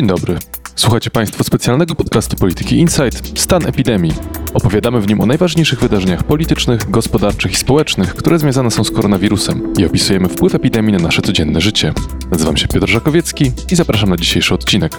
[0.00, 0.38] Dzień dobry.
[0.76, 4.12] Słuchacie Państwo specjalnego podcastu Polityki Insight Stan epidemii.
[4.54, 9.72] Opowiadamy w nim o najważniejszych wydarzeniach politycznych, gospodarczych i społecznych, które związane są z koronawirusem
[9.78, 11.92] i opisujemy wpływ epidemii na nasze codzienne życie.
[12.30, 14.92] Nazywam się Piotr Żakowiecki i zapraszam na dzisiejszy odcinek.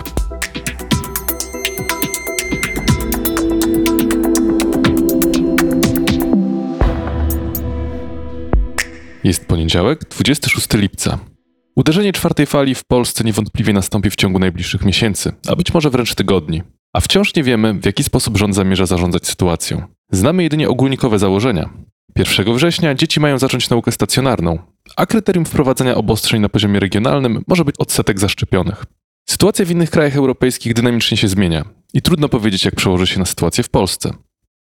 [9.24, 11.31] Jest poniedziałek, 26 lipca.
[11.76, 16.16] Uderzenie czwartej fali w Polsce niewątpliwie nastąpi w ciągu najbliższych miesięcy, a być może wręcz
[16.16, 16.62] tygodni.
[16.94, 19.84] A wciąż nie wiemy, w jaki sposób rząd zamierza zarządzać sytuacją.
[20.12, 21.70] Znamy jedynie ogólnikowe założenia.
[22.16, 24.60] 1 września dzieci mają zacząć naukę stacjonarną,
[24.96, 28.86] a kryterium wprowadzenia obostrzeń na poziomie regionalnym może być odsetek zaszczepionych.
[29.30, 33.26] Sytuacja w innych krajach europejskich dynamicznie się zmienia i trudno powiedzieć, jak przełoży się na
[33.26, 34.14] sytuację w Polsce.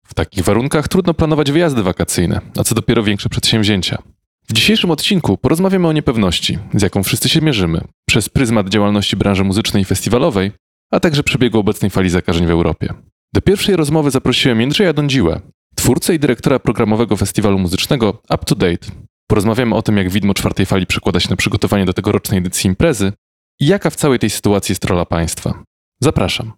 [0.07, 4.03] W takich warunkach trudno planować wyjazdy wakacyjne, a co dopiero większe przedsięwzięcia.
[4.49, 9.45] W dzisiejszym odcinku porozmawiamy o niepewności, z jaką wszyscy się mierzymy, przez pryzmat działalności branży
[9.45, 10.53] muzycznej i festiwalowej,
[10.93, 12.95] a także przebiegu obecnej fali zakażeń w Europie.
[13.35, 15.41] Do pierwszej rozmowy zaprosiłem Jędrzeja Dądziłę,
[15.77, 18.87] twórcę i dyrektora programowego festiwalu muzycznego Up to Date.
[19.27, 23.13] Porozmawiamy o tym, jak widmo czwartej fali przekłada się na przygotowanie do tegorocznej edycji imprezy
[23.61, 25.63] i jaka w całej tej sytuacji jest rola państwa.
[26.01, 26.53] Zapraszam.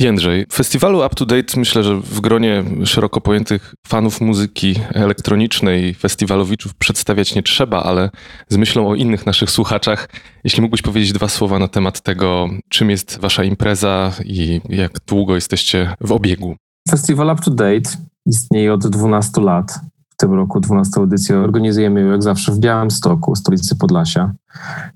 [0.00, 6.74] Jędrzej, festiwalu Up to Date myślę, że w gronie szeroko pojętych fanów muzyki elektronicznej, festiwalowiczów
[6.74, 8.10] przedstawiać nie trzeba, ale
[8.48, 10.08] z myślą o innych naszych słuchaczach,
[10.44, 15.34] jeśli mógłbyś powiedzieć dwa słowa na temat tego, czym jest wasza impreza i jak długo
[15.34, 16.56] jesteście w obiegu.
[16.90, 17.90] Festiwal Up to Date
[18.26, 19.80] istnieje od 12 lat
[20.18, 24.32] tym roku 12 edycję organizujemy jak zawsze w Białymstoku, stolicy Podlasia.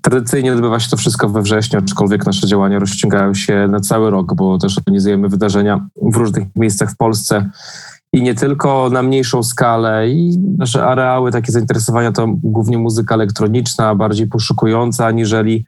[0.01, 4.35] Tradycyjnie odbywa się to wszystko we wrześniu, aczkolwiek nasze działania rozciągają się na cały rok,
[4.35, 7.49] bo też organizujemy wydarzenia w różnych miejscach w Polsce
[8.13, 13.95] i nie tylko na mniejszą skalę i nasze areały, takie zainteresowania to głównie muzyka elektroniczna,
[13.95, 15.65] bardziej poszukująca aniżeli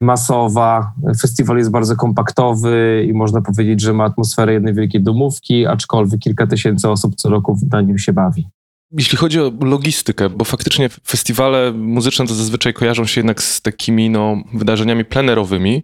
[0.00, 0.92] masowa.
[1.20, 6.46] Festiwal jest bardzo kompaktowy i można powiedzieć, że ma atmosferę jednej wielkiej domówki, aczkolwiek kilka
[6.46, 8.48] tysięcy osób co roku na nim się bawi.
[8.98, 14.10] Jeśli chodzi o logistykę, bo faktycznie festiwale muzyczne to zazwyczaj kojarzą się jednak z takimi
[14.10, 15.82] no, wydarzeniami plenerowymi.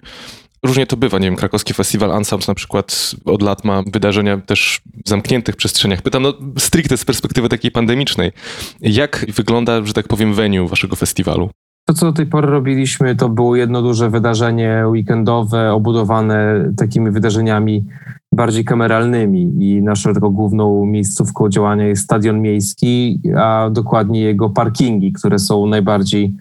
[0.62, 1.18] Różnie to bywa.
[1.18, 6.02] Nie wiem, krakowski festiwal Ansams na przykład od lat ma wydarzenia też w zamkniętych przestrzeniach.
[6.02, 8.32] Pytam no, stricte z perspektywy takiej pandemicznej.
[8.80, 11.50] Jak wygląda, że tak powiem, venue waszego festiwalu?
[11.88, 17.84] To, co do tej pory robiliśmy, to było jedno duże wydarzenie weekendowe, obudowane takimi wydarzeniami
[18.32, 25.12] bardziej kameralnymi i naszą taką główną miejscówką działania jest stadion miejski, a dokładnie jego parkingi,
[25.12, 26.34] które są najbardziej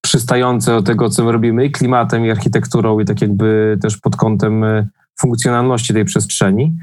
[0.00, 4.16] przystające do tego, co my robimy i klimatem, i architekturą, i tak jakby też pod
[4.16, 4.88] kątem e,
[5.20, 6.76] funkcjonalności tej przestrzeni.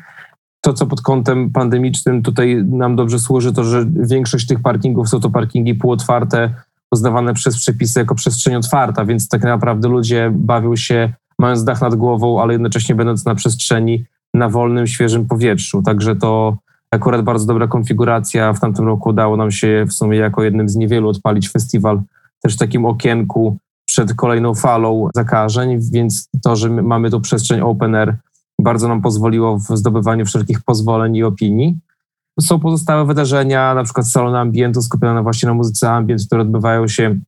[0.61, 5.19] To, co pod kątem pandemicznym tutaj nam dobrze służy, to że większość tych parkingów są
[5.19, 6.53] to parkingi półotwarte,
[6.93, 11.95] uznawane przez przepisy jako przestrzeń otwarta, więc tak naprawdę ludzie bawią się mając dach nad
[11.95, 15.81] głową, ale jednocześnie będąc na przestrzeni na wolnym, świeżym powietrzu.
[15.81, 16.57] Także to
[16.91, 18.53] akurat bardzo dobra konfiguracja.
[18.53, 22.01] W tamtym roku udało nam się w sumie jako jednym z niewielu odpalić festiwal
[22.41, 27.95] też w takim okienku przed kolejną falą zakażeń, więc to, że mamy tu przestrzeń open
[27.95, 28.15] air,
[28.59, 31.77] bardzo nam pozwoliło w zdobywaniu wszelkich pozwoleń i opinii.
[32.39, 37.19] Są pozostałe wydarzenia, na przykład salony ambientu skupione właśnie na muzyce ambient, które odbywają się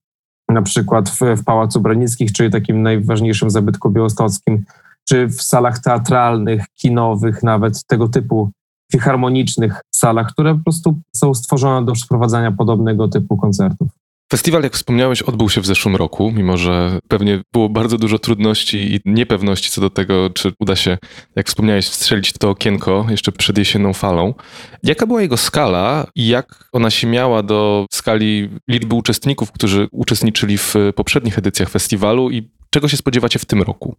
[0.49, 4.65] na przykład w, w Pałacu Branickich, czyli takim najważniejszym zabytku białostockim,
[5.09, 8.51] czy w salach teatralnych, kinowych, nawet tego typu
[8.91, 13.87] filharmonicznych salach, które po prostu są stworzone do przeprowadzania podobnego typu koncertów.
[14.31, 18.95] Festiwal, jak wspomniałeś, odbył się w zeszłym roku, mimo że pewnie było bardzo dużo trudności
[18.95, 20.97] i niepewności co do tego, czy uda się,
[21.35, 24.33] jak wspomniałeś, wstrzelić to okienko jeszcze przed jesienną falą.
[24.83, 30.57] Jaka była jego skala i jak ona się miała do skali liczby uczestników, którzy uczestniczyli
[30.57, 33.95] w poprzednich edycjach festiwalu i czego się spodziewacie w tym roku?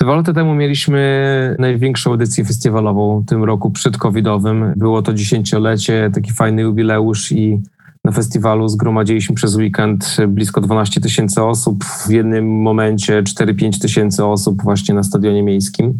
[0.00, 4.72] Dwa lata temu mieliśmy największą edycję festiwalową w tym roku przedcovidowym.
[4.76, 7.60] Było to dziesięciolecie, taki fajny jubileusz i
[8.06, 14.62] na festiwalu zgromadziliśmy przez weekend blisko 12 tysięcy osób, w jednym momencie 4-5 tysięcy osób
[14.62, 15.98] właśnie na stadionie miejskim.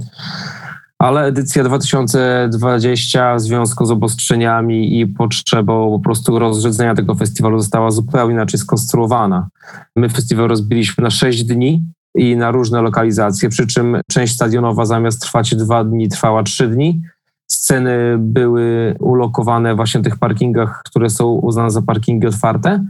[0.98, 7.90] Ale edycja 2020 w związku z obostrzeniami i potrzebą po prostu rozrzedzenia tego festiwalu została
[7.90, 9.48] zupełnie inaczej skonstruowana.
[9.96, 11.84] My festiwal rozbiliśmy na 6 dni
[12.14, 17.02] i na różne lokalizacje, przy czym część stadionowa zamiast trwać dwa dni trwała trzy dni.
[17.46, 22.84] Sceny były ulokowane właśnie w tych parkingach, które są uznane za parkingi otwarte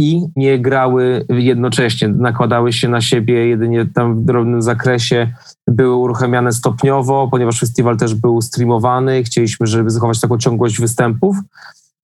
[0.00, 5.32] i nie grały jednocześnie, nakładały się na siebie jedynie tam w drobnym zakresie,
[5.68, 11.36] były uruchamiane stopniowo, ponieważ festiwal też był streamowany, chcieliśmy, żeby zachować taką ciągłość występów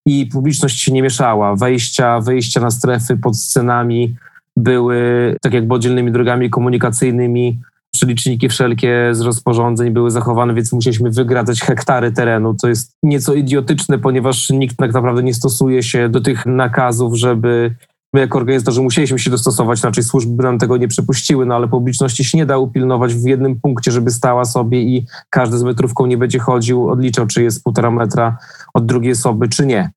[0.07, 1.57] i publiczność się nie mieszała.
[1.57, 4.17] Wejścia, wyjścia na strefy pod scenami
[4.57, 7.61] były tak jakby oddzielnymi drogami komunikacyjnymi
[8.03, 12.55] przeliczniki wszelkie z rozporządzeń były zachowane, więc musieliśmy wygradzać hektary terenu.
[12.55, 17.75] To jest nieco idiotyczne, ponieważ nikt tak naprawdę nie stosuje się do tych nakazów, żeby
[18.13, 22.25] my jako organizatorzy musieliśmy się dostosować, inaczej służby nam tego nie przypuściły, no ale publiczności
[22.25, 26.19] się nie da upilnować w jednym punkcie, żeby stała sobie i każdy z metrówką nie
[26.19, 28.39] będzie chodził, odliczał, czy jest półtora metra
[28.75, 29.91] od drugiej osoby, czy nie.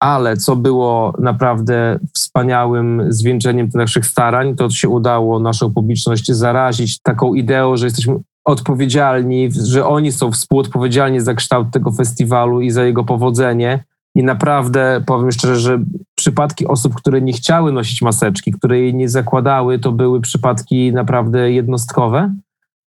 [0.00, 7.00] Ale co było naprawdę wspaniałym zwieńczeniem tych naszych starań, to się udało naszą publiczność zarazić
[7.02, 12.84] taką ideą, że jesteśmy odpowiedzialni, że oni są współodpowiedzialni za kształt tego festiwalu i za
[12.84, 13.84] jego powodzenie.
[14.14, 15.84] I naprawdę powiem szczerze, że
[16.14, 21.52] przypadki osób, które nie chciały nosić maseczki, które jej nie zakładały, to były przypadki naprawdę
[21.52, 22.34] jednostkowe.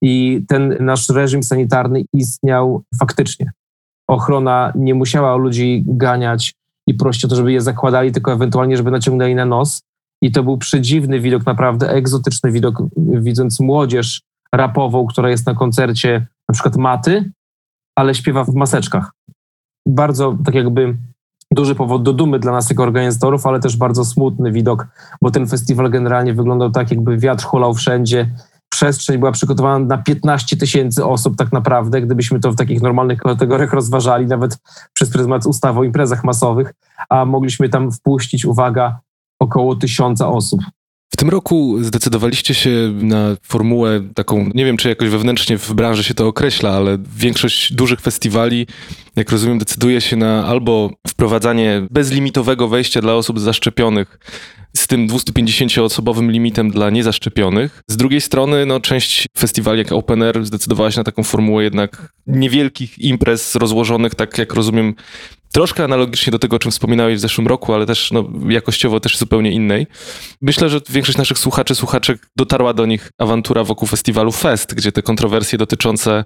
[0.02, 3.52] I ten nasz reżim sanitarny istniał faktycznie.
[4.08, 6.54] Ochrona nie musiała ludzi ganiać
[6.88, 9.82] i prosić o to, żeby je zakładali, tylko ewentualnie, żeby naciągnęli na nos.
[10.22, 14.22] I to był przedziwny widok, naprawdę egzotyczny widok, widząc młodzież
[14.54, 17.32] rapową, która jest na koncercie na przykład maty,
[17.96, 19.12] ale śpiewa w maseczkach.
[19.88, 20.98] Bardzo tak jakby
[21.52, 24.88] duży powód do dumy dla nas jako organizatorów, ale też bardzo smutny widok,
[25.22, 28.32] bo ten festiwal generalnie wyglądał tak, jakby wiatr hulał wszędzie.
[28.76, 33.74] Przestrzeń była przygotowana na 15 tysięcy osób tak naprawdę, gdybyśmy to w takich normalnych kategoriach
[33.74, 34.58] rozważali, nawet
[34.94, 36.74] przez pryzmat ustawy o imprezach masowych,
[37.10, 39.00] a mogliśmy tam wpuścić, uwaga,
[39.40, 40.62] około tysiąca osób.
[41.10, 46.04] W tym roku zdecydowaliście się na formułę taką, nie wiem czy jakoś wewnętrznie w branży
[46.04, 48.68] się to określa, ale większość dużych festiwali,
[49.16, 54.20] jak rozumiem, decyduje się na albo wprowadzanie bezlimitowego wejścia dla osób zaszczepionych
[54.78, 57.82] z tym 250-osobowym limitem dla niezaszczepionych.
[57.88, 62.14] Z drugiej strony, no, część festiwali jak Open Air zdecydowała się na taką formułę jednak
[62.28, 64.96] niewielkich imprez rozłożonych, tak jak rozumiem,
[65.56, 69.18] troszkę analogicznie do tego, o czym wspominałeś w zeszłym roku, ale też no, jakościowo też
[69.18, 69.88] zupełnie innej.
[70.42, 75.02] Myślę, że większość naszych słuchaczy, słuchaczek dotarła do nich awantura wokół festiwalu Fest, gdzie te
[75.02, 76.24] kontrowersje dotyczące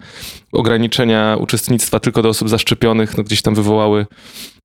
[0.52, 4.06] ograniczenia uczestnictwa tylko do osób zaszczepionych no, gdzieś tam wywołały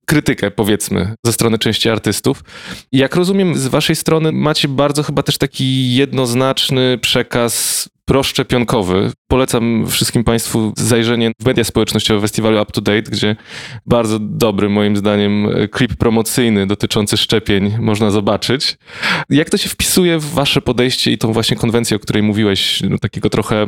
[0.05, 2.43] krytykę, powiedzmy, ze strony części artystów.
[2.91, 9.11] Jak rozumiem, z waszej strony macie bardzo chyba też taki jednoznaczny przekaz proszczepionkowy.
[9.27, 13.35] Polecam wszystkim Państwu zajrzenie w media społecznościowe festiwalu Up to Date, gdzie
[13.85, 18.77] bardzo dobry, moim zdaniem, klip promocyjny dotyczący szczepień można zobaczyć.
[19.29, 22.97] Jak to się wpisuje w Wasze podejście i tą właśnie konwencję, o której mówiłeś, no,
[22.97, 23.65] takiego trochę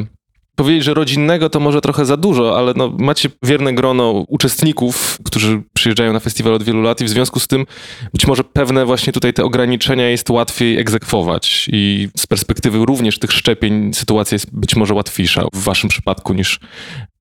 [0.58, 5.62] powiedzieć, że rodzinnego to może trochę za dużo, ale no, macie wierne grono uczestników, którzy
[5.74, 7.66] przyjeżdżają na festiwal od wielu lat i w związku z tym
[8.14, 13.32] być może pewne właśnie tutaj te ograniczenia jest łatwiej egzekwować i z perspektywy również tych
[13.32, 16.60] szczepień sytuacja jest być może łatwiejsza w waszym przypadku niż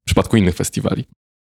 [0.02, 1.04] w przypadku innych festiwali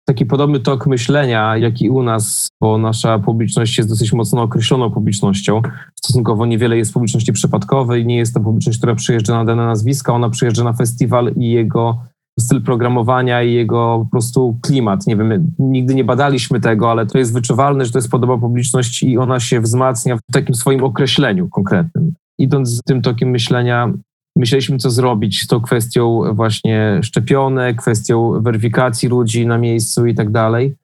[0.10, 4.92] taki podobny tok myślenia, jak i u nas, bo nasza publiczność jest dosyć mocno określoną
[4.92, 5.62] publicznością.
[5.96, 10.30] Stosunkowo niewiele jest publiczności przypadkowej, nie jest to publiczność, która przyjeżdża na dane nazwiska, ona
[10.30, 12.00] przyjeżdża na festiwal i jego
[12.40, 15.08] styl programowania i jego po prostu klimat.
[15.08, 19.04] Nie wiem, nigdy nie badaliśmy tego, ale to jest wyczuwalne, że to jest podoba publiczność
[19.04, 22.14] i ona się wzmacnia w takim swoim określeniu konkretnym.
[22.40, 23.94] Idąc tym tokiem myślenia,
[24.40, 30.32] myśleliśmy, co zrobić z tą kwestią właśnie szczepionek, kwestią weryfikacji ludzi na miejscu i tak
[30.32, 30.76] dalej.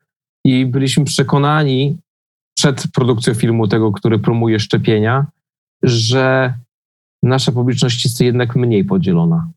[0.46, 1.98] I byliśmy przekonani
[2.58, 5.26] przed produkcją filmu tego, który promuje szczepienia,
[5.84, 6.54] że
[7.24, 9.50] nasza publiczność jest jednak mniej podzielona.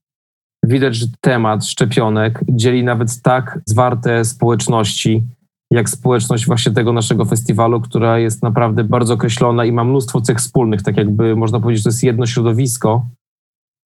[0.64, 5.23] Widać, że temat szczepionek dzieli nawet tak zwarte społeczności,
[5.73, 10.38] jak społeczność właśnie tego naszego festiwalu, która jest naprawdę bardzo określona i ma mnóstwo cech
[10.38, 13.07] wspólnych, tak jakby można powiedzieć, że to jest jedno środowisko,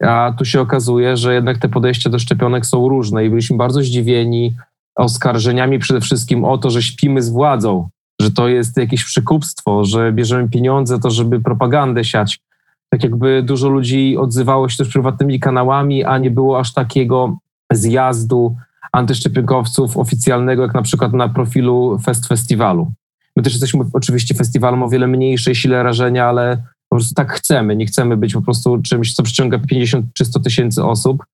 [0.02, 3.82] a tu się okazuje, że jednak te podejścia do szczepionek są różne i byliśmy bardzo
[3.82, 4.54] zdziwieni
[4.96, 7.88] oskarżeniami przede wszystkim o to, że śpimy z władzą,
[8.20, 12.40] że to jest jakieś przekupstwo, że bierzemy pieniądze to, żeby propagandę siać.
[12.90, 17.36] Tak jakby dużo ludzi odzywało się też prywatnymi kanałami, a nie było aż takiego
[17.72, 18.56] zjazdu
[18.92, 22.92] antyszczepionkowców oficjalnego, jak na przykład na profilu Fest Festiwalu.
[23.36, 26.62] My też jesteśmy oczywiście festiwalem o wiele mniejszej sile rażenia, ale
[26.92, 27.76] po prostu tak chcemy.
[27.76, 31.24] Nie chcemy być po prostu czymś, co przyciąga 50 czy 100 tysięcy osób,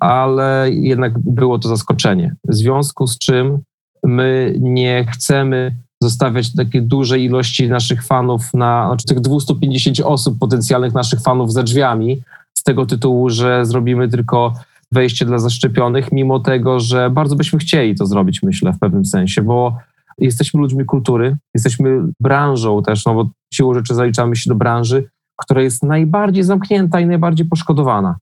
[0.00, 2.34] ale jednak było to zaskoczenie.
[2.48, 3.58] W związku z czym
[4.04, 10.94] my nie chcemy zostawiać takiej dużej ilości naszych fanów na, znaczy tych 250 osób potencjalnych
[10.94, 12.22] naszych fanów za drzwiami,
[12.54, 14.52] z tego tytułu, że zrobimy tylko
[14.92, 19.42] wejście dla zaszczepionych, mimo tego, że bardzo byśmy chcieli to zrobić, myślę, w pewnym sensie,
[19.42, 19.78] bo
[20.18, 25.08] jesteśmy ludźmi kultury, jesteśmy branżą też, no bo siłą rzeczy zaliczamy się do branży,
[25.40, 28.16] która jest najbardziej zamknięta i najbardziej poszkodowana.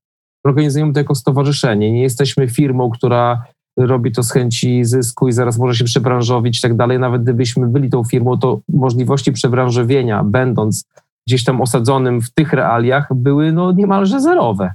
[0.46, 1.92] Organizujemy to jako stowarzyszenie.
[1.92, 3.44] Nie jesteśmy firmą, która
[3.78, 6.98] robi to z chęci zysku i zaraz może się przebranżowić i tak dalej.
[6.98, 10.84] Nawet gdybyśmy byli tą firmą, to możliwości przebranżowienia, będąc
[11.28, 14.72] gdzieś tam osadzonym w tych realiach, były no niemalże zerowe.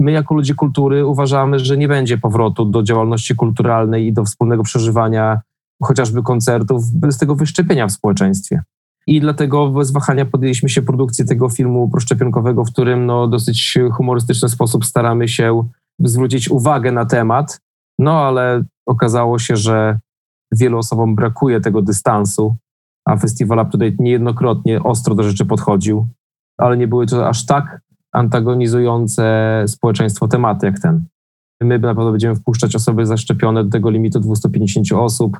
[0.00, 4.62] my jako ludzie kultury uważamy, że nie będzie powrotu do działalności kulturalnej i do wspólnego
[4.62, 5.40] przeżywania
[5.82, 8.62] chociażby koncertów bez tego wyszczepienia w społeczeństwie.
[9.06, 14.48] I dlatego bez wahania podjęliśmy się produkcji tego filmu proszczepionkowego, w którym no, dosyć humorystyczny
[14.48, 15.68] sposób staramy się
[15.98, 17.60] zwrócić uwagę na temat.
[17.98, 19.98] No ale okazało się, że
[20.52, 22.56] wielu osobom brakuje tego dystansu,
[23.04, 26.08] a festiwal Up to Date niejednokrotnie ostro do rzeczy podchodził,
[26.58, 27.80] ale nie były to aż tak
[28.12, 31.04] antagonizujące społeczeństwo tematy jak ten.
[31.62, 35.38] My na pewno będziemy wpuszczać osoby zaszczepione do tego limitu 250 osób.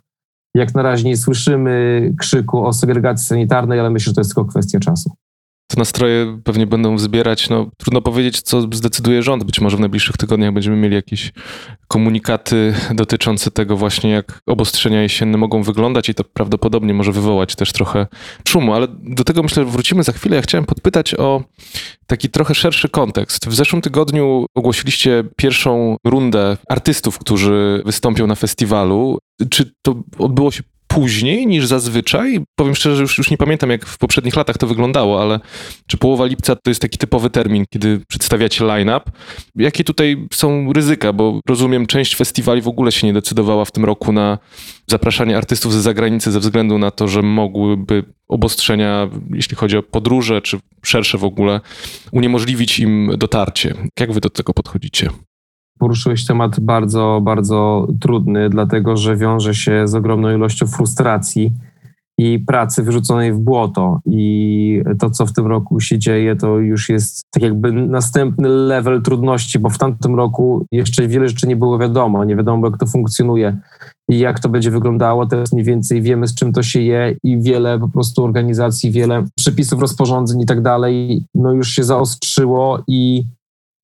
[0.59, 4.51] Jak na razie nie słyszymy krzyku o segregacji sanitarnej, ale myślę, że to jest tylko
[4.51, 5.11] kwestia czasu.
[5.71, 7.49] Te nastroje pewnie będą wzbierać.
[7.49, 9.45] No, trudno powiedzieć, co zdecyduje rząd.
[9.45, 11.33] Być może w najbliższych tygodniach będziemy mieli jakieś
[11.89, 17.73] komunikaty dotyczące tego właśnie, jak obostrzenia jesienne mogą wyglądać i to prawdopodobnie może wywołać też
[17.73, 18.07] trochę
[18.49, 20.37] szumu, ale do tego myślę, że wrócimy za chwilę.
[20.37, 21.45] Ja chciałem podpytać o
[22.07, 23.49] taki trochę szerszy kontekst.
[23.49, 29.19] W zeszłym tygodniu ogłosiliście pierwszą rundę artystów, którzy wystąpią na festiwalu.
[29.51, 32.41] Czy to odbyło się później niż zazwyczaj.
[32.55, 35.41] Powiem szczerze, że już, już nie pamiętam, jak w poprzednich latach to wyglądało, ale
[35.87, 39.01] czy połowa lipca to jest taki typowy termin, kiedy przedstawiacie line-up?
[39.57, 41.13] Jakie tutaj są ryzyka?
[41.13, 44.39] Bo rozumiem, część festiwali w ogóle się nie decydowała w tym roku na
[44.87, 50.43] zapraszanie artystów ze zagranicy ze względu na to, że mogłyby obostrzenia, jeśli chodzi o podróże,
[50.43, 51.61] czy szersze w ogóle,
[52.13, 53.75] uniemożliwić im dotarcie.
[54.01, 55.11] Jak wy do tego podchodzicie?
[55.79, 61.53] Poruszyłeś temat bardzo, bardzo trudny, dlatego że wiąże się z ogromną ilością frustracji
[62.19, 64.01] i pracy wyrzuconej w błoto.
[64.07, 69.03] I to, co w tym roku się dzieje, to już jest tak jakby następny level
[69.03, 72.25] trudności, bo w tamtym roku jeszcze wiele rzeczy nie było wiadomo.
[72.25, 73.57] Nie wiadomo, jak to funkcjonuje
[74.11, 75.27] i jak to będzie wyglądało.
[75.27, 79.25] Teraz mniej więcej wiemy, z czym to się je i wiele po prostu organizacji, wiele
[79.37, 83.25] przepisów, rozporządzeń i tak dalej, no już się zaostrzyło i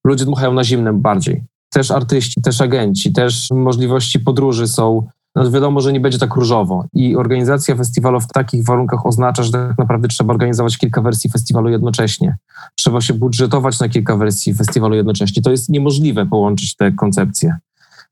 [0.07, 5.07] ludzie dmuchają na zimne bardziej też artyści, też agenci, też możliwości podróży są.
[5.35, 6.85] No wiadomo, że nie będzie tak różowo.
[6.93, 11.71] I organizacja festiwalu w takich warunkach oznacza, że tak naprawdę trzeba organizować kilka wersji festiwalu
[11.71, 12.37] jednocześnie.
[12.75, 15.43] Trzeba się budżetować na kilka wersji festiwalu jednocześnie.
[15.43, 17.57] To jest niemożliwe połączyć te koncepcje.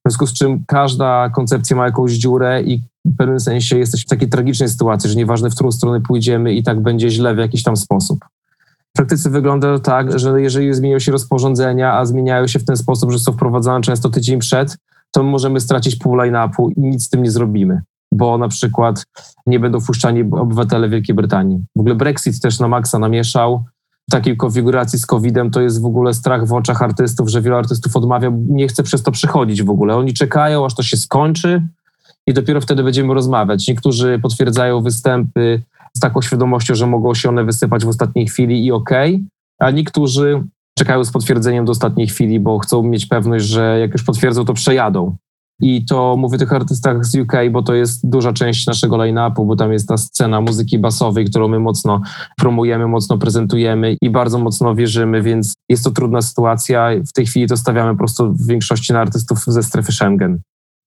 [0.07, 4.09] W związku z czym każda koncepcja ma jakąś dziurę i w pewnym sensie jesteś w
[4.09, 7.63] takiej tragicznej sytuacji, że nieważne w którą stronę pójdziemy i tak będzie źle w jakiś
[7.63, 8.25] tam sposób.
[8.93, 12.77] W praktyce wygląda to tak, że jeżeli zmieniają się rozporządzenia, a zmieniają się w ten
[12.77, 14.77] sposób, że są wprowadzane często tydzień przed,
[15.11, 17.83] to możemy stracić pół line-upu i nic z tym nie zrobimy,
[18.13, 19.05] bo na przykład
[19.47, 21.65] nie będą wpuszczani obywatele Wielkiej Brytanii.
[21.77, 23.65] W ogóle Brexit też na maksa namieszał.
[24.09, 27.57] W takiej konfiguracji z COVID-em to jest w ogóle strach w oczach artystów, że wielu
[27.57, 29.97] artystów odmawia, nie chce przez to przychodzić w ogóle.
[29.97, 31.63] Oni czekają, aż to się skończy
[32.27, 33.69] i dopiero wtedy będziemy rozmawiać.
[33.69, 35.63] Niektórzy potwierdzają występy
[35.97, 39.27] z taką świadomością, że mogą się one wysypać w ostatniej chwili i okej, okay,
[39.61, 40.43] a niektórzy
[40.79, 44.55] czekają z potwierdzeniem do ostatniej chwili, bo chcą mieć pewność, że jak już potwierdzą, to
[44.55, 45.17] przejadą.
[45.61, 49.57] I to mówię tych artystach z UK, bo to jest duża część naszego line-upu, bo
[49.57, 52.01] tam jest ta scena muzyki basowej, którą my mocno
[52.37, 56.91] promujemy, mocno prezentujemy i bardzo mocno wierzymy, więc jest to trudna sytuacja.
[57.09, 60.39] W tej chwili to stawiamy po prostu w większości na artystów ze strefy Schengen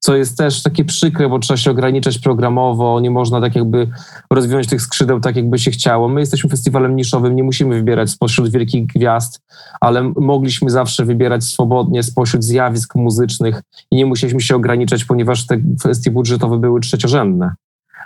[0.05, 3.87] co jest też takie przykre, bo trzeba się ograniczać programowo, nie można tak jakby
[4.31, 6.09] rozwinąć tych skrzydeł tak, jakby się chciało.
[6.09, 9.41] My jesteśmy festiwalem niszowym, nie musimy wybierać spośród wielkich gwiazd,
[9.81, 15.57] ale mogliśmy zawsze wybierać swobodnie spośród zjawisk muzycznych i nie musieliśmy się ograniczać, ponieważ te
[15.79, 17.55] kwestie budżetowe były trzeciorzędne.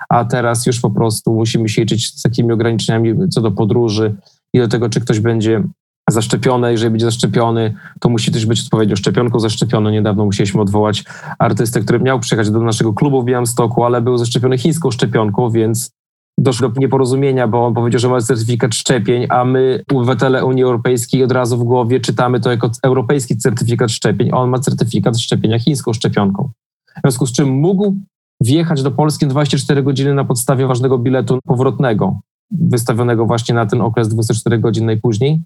[0.10, 4.16] A teraz już po prostu musimy się liczyć z takimi ograniczeniami co do podróży
[4.54, 5.64] i do tego, czy ktoś będzie
[6.12, 6.72] zaszczepione.
[6.72, 9.92] Jeżeli będzie zaszczepiony, to musi też być odpowiednio szczepionką zaszczepiony.
[9.92, 11.04] Niedawno musieliśmy odwołać
[11.40, 15.92] artystę, który miał przyjechać do naszego klubu w Białymstoku, ale był zaszczepiony chińską szczepionką, więc
[16.40, 21.24] doszło do nieporozumienia, bo on powiedział, że ma certyfikat szczepień, a my, obywatele Unii Europejskiej,
[21.24, 25.60] od razu w głowie czytamy to jako europejski certyfikat szczepień, a on ma certyfikat szczepienia
[25.60, 26.50] chińską szczepionką.
[26.98, 27.96] W związku z czym mógł
[28.42, 32.20] wjechać do Polski 24 godziny na podstawie ważnego biletu powrotnego,
[32.52, 35.42] wystawionego właśnie na ten okres 24 godzin najpóźniej,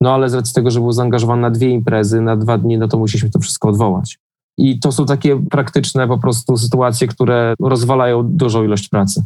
[0.00, 2.88] no ale z racji tego, że był zaangażowany na dwie imprezy, na dwa dni, no
[2.88, 4.18] to musieliśmy to wszystko odwołać.
[4.58, 9.24] I to są takie praktyczne po prostu sytuacje, które rozwalają dużą ilość pracy.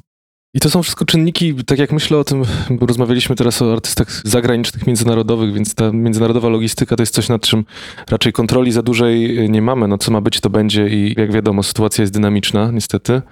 [0.54, 4.22] I to są wszystko czynniki, tak jak myślę o tym, bo rozmawialiśmy teraz o artystach
[4.24, 7.64] zagranicznych, międzynarodowych, więc ta międzynarodowa logistyka to jest coś, nad czym
[8.10, 9.88] raczej kontroli za dużej nie mamy.
[9.88, 13.22] No co ma być, to będzie i jak wiadomo, sytuacja jest dynamiczna, niestety.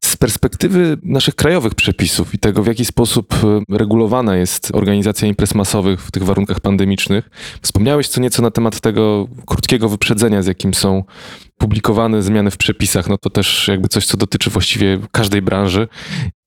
[0.00, 5.54] Z perspektywy naszych krajowych przepisów i tego, w jaki sposób e, regulowana jest organizacja imprez
[5.54, 7.30] masowych w tych warunkach pandemicznych,
[7.62, 11.04] wspomniałeś co nieco na temat tego krótkiego wyprzedzenia, z jakim są
[11.58, 15.88] publikowane zmiany w przepisach, no to też jakby coś, co dotyczy właściwie każdej branży.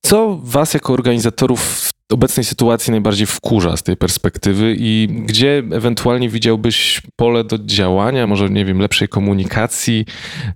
[0.06, 7.02] Co was jako organizatorów obecnej sytuacji najbardziej wkurza z tej perspektywy i gdzie ewentualnie widziałbyś
[7.16, 10.06] pole do działania, może nie wiem, lepszej komunikacji?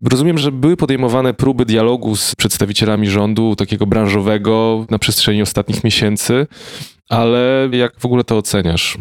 [0.09, 6.47] Rozumiem, że były podejmowane próby dialogu z przedstawicielami rządu takiego branżowego na przestrzeni ostatnich miesięcy,
[7.09, 8.97] ale jak w ogóle to oceniasz?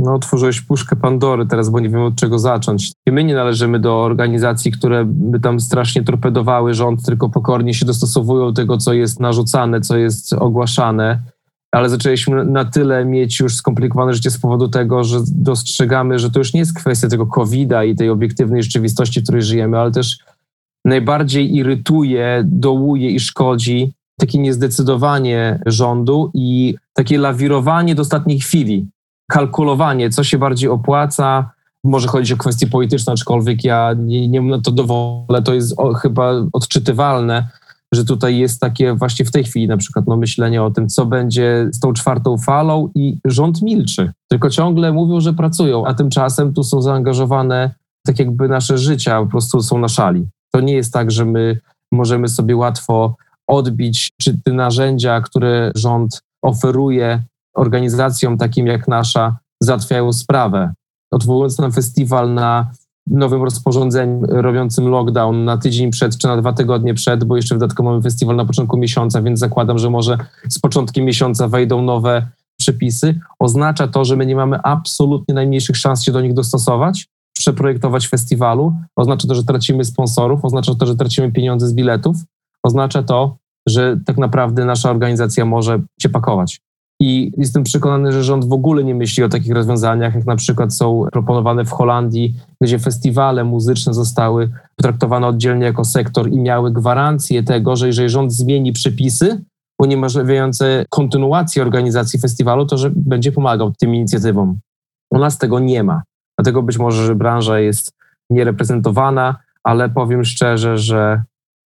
[0.00, 2.92] No, otworzyłeś puszkę Pandory teraz, bo nie wiem od czego zacząć.
[3.06, 7.86] I my nie należymy do organizacji, które by tam strasznie torpedowały rząd, tylko pokornie się
[7.86, 11.22] dostosowują do tego, co jest narzucane, co jest ogłaszane.
[11.72, 16.38] Ale zaczęliśmy na tyle mieć już skomplikowane życie z powodu tego, że dostrzegamy, że to
[16.38, 20.18] już nie jest kwestia tego COVID-a i tej obiektywnej rzeczywistości, w której żyjemy, ale też
[20.84, 28.86] najbardziej irytuje, dołuje i szkodzi takie niezdecydowanie rządu i takie lawirowanie do ostatniej chwili
[29.30, 31.50] kalkulowanie, co się bardziej opłaca.
[31.84, 35.42] Może chodzić o kwestie polityczne, aczkolwiek ja nie, nie na to dowolę.
[35.44, 37.48] To jest o, chyba odczytywalne,
[37.94, 41.06] że tutaj jest takie właśnie w tej chwili na przykład no, myślenie o tym, co
[41.06, 44.12] będzie z tą czwartą falą i rząd milczy.
[44.28, 47.74] Tylko ciągle mówią, że pracują, a tymczasem tu są zaangażowane
[48.06, 50.26] tak jakby nasze życia po prostu są na szali.
[50.52, 51.60] To nie jest tak, że my
[51.92, 57.22] możemy sobie łatwo odbić, czy te narzędzia, które rząd oferuje,
[57.60, 60.72] organizacjom takim jak nasza załatwiają sprawę.
[61.10, 62.70] Odwołując na festiwal na
[63.06, 67.90] nowym rozporządzeniu robiącym lockdown na tydzień przed czy na dwa tygodnie przed, bo jeszcze dodatkowo
[67.90, 72.26] mamy festiwal na początku miesiąca, więc zakładam, że może z początkiem miesiąca wejdą nowe
[72.56, 78.08] przepisy, oznacza to, że my nie mamy absolutnie najmniejszych szans się do nich dostosować, przeprojektować
[78.08, 82.16] festiwalu, oznacza to, że tracimy sponsorów, oznacza to, że tracimy pieniądze z biletów,
[82.62, 83.36] oznacza to,
[83.68, 86.60] że tak naprawdę nasza organizacja może się pakować.
[87.00, 90.74] I jestem przekonany, że rząd w ogóle nie myśli o takich rozwiązaniach, jak na przykład
[90.74, 97.42] są proponowane w Holandii, gdzie festiwale muzyczne zostały potraktowane oddzielnie jako sektor i miały gwarancję
[97.42, 99.44] tego, że jeżeli rząd zmieni przepisy
[99.78, 104.58] uniemożliwiające kontynuację organizacji festiwalu, to że będzie pomagał tym inicjatywom.
[105.10, 106.02] U nas tego nie ma.
[106.38, 107.92] Dlatego być może, że branża jest
[108.30, 111.22] niereprezentowana, ale powiem szczerze, że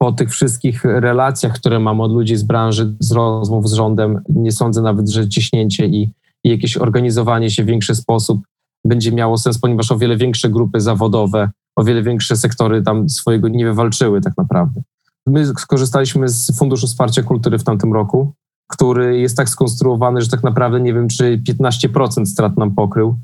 [0.03, 4.53] po tych wszystkich relacjach, które mam od ludzi z branży, z rozmów z rządem, nie
[4.53, 6.11] sądzę nawet, że ciśnięcie i,
[6.45, 8.41] i jakieś organizowanie się w większy sposób
[8.85, 13.49] będzie miało sens, ponieważ o wiele większe grupy zawodowe, o wiele większe sektory tam swojego
[13.49, 14.83] nie wywalczyły tak naprawdę.
[15.27, 18.33] My skorzystaliśmy z Funduszu Wsparcia Kultury w tamtym roku,
[18.73, 23.17] który jest tak skonstruowany, że tak naprawdę nie wiem, czy 15% strat nam pokrył.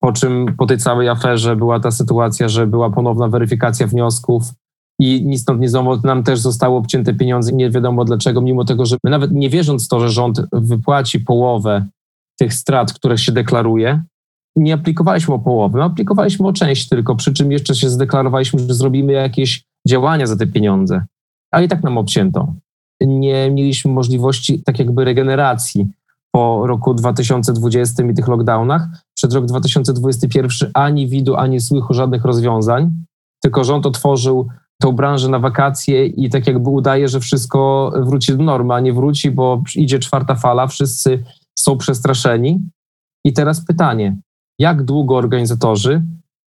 [0.00, 4.42] Po czym po tej całej aferze była ta sytuacja, że była ponowna weryfikacja wniosków,
[5.02, 8.96] i nic stąd znowu nam też zostało obcięte pieniądze, nie wiadomo dlaczego, mimo tego, że
[9.04, 11.86] my nawet nie wierząc w to, że rząd wypłaci połowę
[12.38, 14.02] tych strat, które się deklaruje,
[14.56, 18.74] nie aplikowaliśmy o połowę, my aplikowaliśmy o część tylko, przy czym jeszcze się zdeklarowaliśmy, że
[18.74, 21.04] zrobimy jakieś działania za te pieniądze,
[21.52, 22.54] a i tak nam obcięto.
[23.00, 25.86] Nie mieliśmy możliwości tak jakby regeneracji
[26.30, 28.88] po roku 2020 i tych lockdownach.
[29.16, 32.90] Przed rok 2021 ani widu, ani słychu żadnych rozwiązań,
[33.42, 34.48] tylko rząd otworzył
[34.82, 38.92] tą branżę na wakacje i tak jakby udaje, że wszystko wróci do normy, a nie
[38.92, 41.24] wróci, bo idzie czwarta fala, wszyscy
[41.58, 42.60] są przestraszeni.
[43.26, 44.16] I teraz pytanie,
[44.58, 46.02] jak długo organizatorzy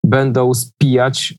[0.06, 1.36] będą spijać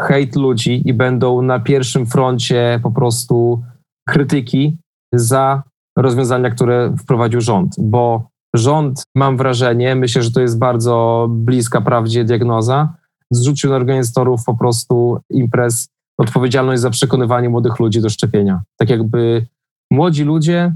[0.00, 3.62] hejt ludzi i będą na pierwszym froncie po prostu
[4.08, 4.76] krytyki
[5.14, 5.62] za
[5.98, 12.24] rozwiązania, które wprowadził rząd, bo rząd, mam wrażenie, myślę, że to jest bardzo bliska prawdzie
[12.24, 12.94] diagnoza,
[13.30, 18.60] zrzucił na organizatorów po prostu imprez odpowiedzialność za przekonywanie młodych ludzi do szczepienia.
[18.76, 19.46] Tak jakby
[19.90, 20.72] młodzi ludzie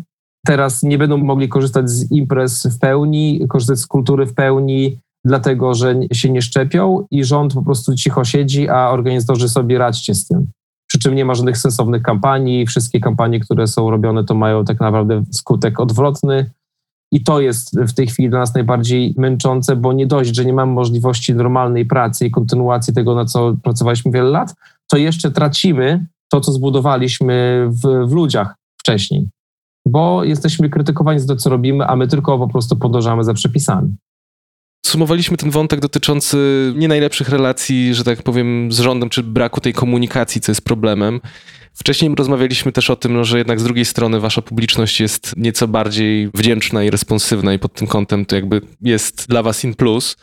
[0.47, 5.75] teraz nie będą mogli korzystać z imprez w pełni, korzystać z kultury w pełni, dlatego
[5.75, 10.27] że się nie szczepią i rząd po prostu cicho siedzi, a organizatorzy sobie radźcie z
[10.27, 10.47] tym.
[10.89, 12.67] Przy czym nie ma żadnych sensownych kampanii.
[12.67, 16.51] Wszystkie kampanie, które są robione, to mają tak naprawdę skutek odwrotny.
[17.13, 20.53] I to jest w tej chwili dla nas najbardziej męczące, bo nie dość, że nie
[20.53, 24.55] mamy możliwości normalnej pracy i kontynuacji tego, na co pracowaliśmy wiele lat,
[24.91, 29.29] to jeszcze tracimy to, co zbudowaliśmy w, w ludziach wcześniej,
[29.87, 33.97] bo jesteśmy krytykowani za to, co robimy, a my tylko po prostu podążamy za przepisami.
[34.87, 39.73] Sumowaliśmy ten wątek dotyczący nie najlepszych relacji, że tak powiem, z rządem, czy braku tej
[39.73, 41.21] komunikacji, co jest problemem.
[41.81, 45.69] Wcześniej rozmawialiśmy też o tym, no, że jednak z drugiej strony wasza publiczność jest nieco
[45.69, 50.17] bardziej wdzięczna i responsywna i pod tym kątem to jakby jest dla was in plus.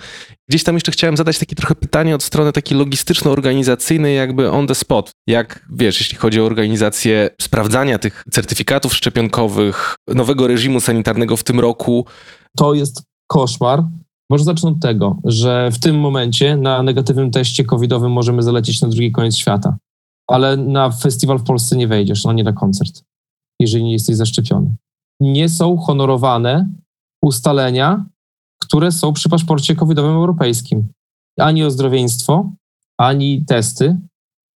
[0.49, 4.75] Gdzieś tam jeszcze chciałem zadać takie trochę pytanie od strony takiej logistyczno-organizacyjnej, jakby on the
[4.75, 5.11] spot.
[5.27, 11.59] Jak wiesz, jeśli chodzi o organizację sprawdzania tych certyfikatów szczepionkowych, nowego reżimu sanitarnego w tym
[11.59, 12.05] roku?
[12.57, 13.83] To jest koszmar.
[14.29, 18.87] Może zacznę od tego, że w tym momencie na negatywnym teście covidowym możemy zalecieć na
[18.87, 19.77] drugi koniec świata
[20.27, 23.03] ale na festiwal w Polsce nie wejdziesz, no nie na koncert,
[23.59, 24.75] jeżeli nie jesteś zaszczepiony.
[25.19, 26.69] nie są honorowane
[27.23, 28.05] ustalenia,
[28.61, 30.87] które są przy paszporcie covidowym europejskim.
[31.39, 32.51] Ani ozdrowieństwo,
[32.99, 33.97] ani testy,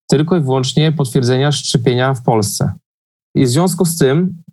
[0.09, 2.73] tylko i wyłącznie potwierdzenia szczepienia w Polsce.
[3.35, 4.43] I w związku z tym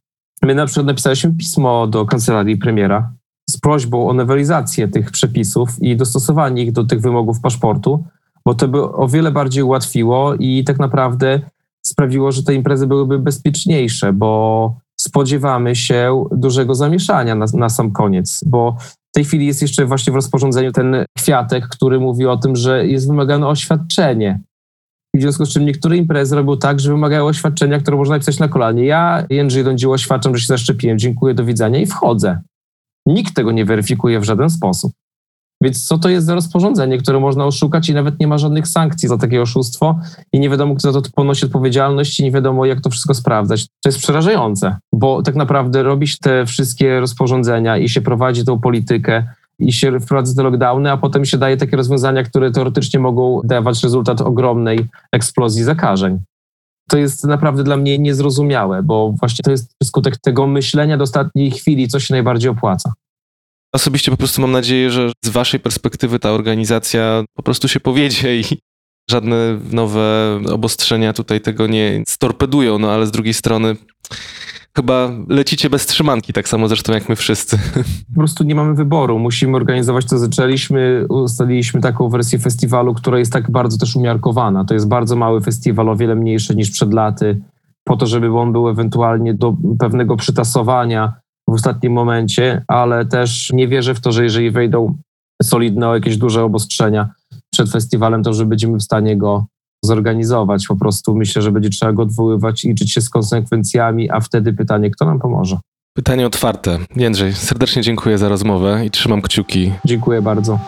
[0.43, 3.13] my na przykład napisaliśmy pismo do kancelarii premiera
[3.51, 8.05] z prośbą o nowelizację tych przepisów i dostosowanie ich do tych wymogów paszportu,
[8.49, 11.41] bo to by o wiele bardziej ułatwiło i tak naprawdę
[11.87, 18.45] sprawiło, że te imprezy byłyby bezpieczniejsze, bo spodziewamy się dużego zamieszania na, na sam koniec,
[18.47, 22.57] bo w tej chwili jest jeszcze właśnie w rozporządzeniu ten kwiatek, który mówi o tym,
[22.57, 24.41] że jest wymagane oświadczenie.
[25.17, 28.49] W związku z czym niektóre imprezy robią tak, że wymagają oświadczenia, które można napisać na
[28.49, 28.85] kolanie.
[28.85, 32.41] Ja, Jędrzej Dądziło, oświadczam, że się zaszczepiłem, dziękuję, do widzenia i wchodzę.
[33.07, 34.93] Nikt tego nie weryfikuje w żaden sposób.
[35.63, 39.09] Więc co to jest za rozporządzenie, które można oszukać i nawet nie ma żadnych sankcji
[39.09, 39.99] za takie oszustwo
[40.33, 43.67] i nie wiadomo, kto za to ponosi odpowiedzialność i nie wiadomo, jak to wszystko sprawdzać.
[43.67, 49.25] To jest przerażające, bo tak naprawdę robisz te wszystkie rozporządzenia i się prowadzi tą politykę
[49.59, 53.83] i się wprowadza te lockdowny, a potem się daje takie rozwiązania, które teoretycznie mogą dawać
[53.83, 56.19] rezultat ogromnej eksplozji zakażeń.
[56.91, 61.51] To jest naprawdę dla mnie niezrozumiałe, bo właśnie to jest skutek tego myślenia do ostatniej
[61.51, 62.93] chwili, co się najbardziej opłaca.
[63.73, 68.37] Osobiście po prostu mam nadzieję, że z waszej perspektywy ta organizacja po prostu się powiedzie
[68.37, 68.45] i
[69.11, 73.77] żadne nowe obostrzenia tutaj tego nie storpedują, no ale z drugiej strony
[74.77, 77.59] chyba lecicie bez trzymanki, tak samo zresztą jak my wszyscy.
[78.15, 79.19] Po prostu nie mamy wyboru.
[79.19, 80.19] Musimy organizować to.
[80.19, 84.65] Zaczęliśmy, ustaliliśmy taką wersję festiwalu, która jest tak bardzo też umiarkowana.
[84.65, 87.41] To jest bardzo mały festiwal, o wiele mniejszy niż przed laty,
[87.85, 91.13] po to, żeby on był ewentualnie do pewnego przytasowania
[91.49, 94.95] w ostatnim momencie, ale też nie wierzę w to, że jeżeli wejdą
[95.43, 97.09] solidne jakieś duże obostrzenia
[97.53, 99.47] przed festiwalem, to że będziemy w stanie go
[99.85, 100.67] zorganizować.
[100.67, 104.53] Po prostu myślę, że będzie trzeba go odwoływać i liczyć się z konsekwencjami, a wtedy
[104.53, 105.57] pytanie, kto nam pomoże.
[105.97, 106.79] Pytanie otwarte.
[106.97, 109.73] Jędrzej, serdecznie dziękuję za rozmowę i trzymam kciuki.
[109.85, 110.59] Dziękuję bardzo.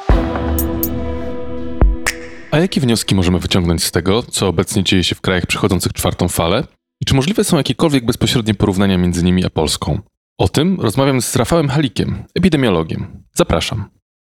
[2.50, 6.28] A jakie wnioski możemy wyciągnąć z tego, co obecnie dzieje się w krajach przechodzących czwartą
[6.28, 6.64] falę?
[7.02, 9.98] I czy możliwe są jakiekolwiek bezpośrednie porównania między nimi a Polską?
[10.40, 13.24] O tym rozmawiam z Rafałem Halikiem, epidemiologiem.
[13.34, 13.84] Zapraszam.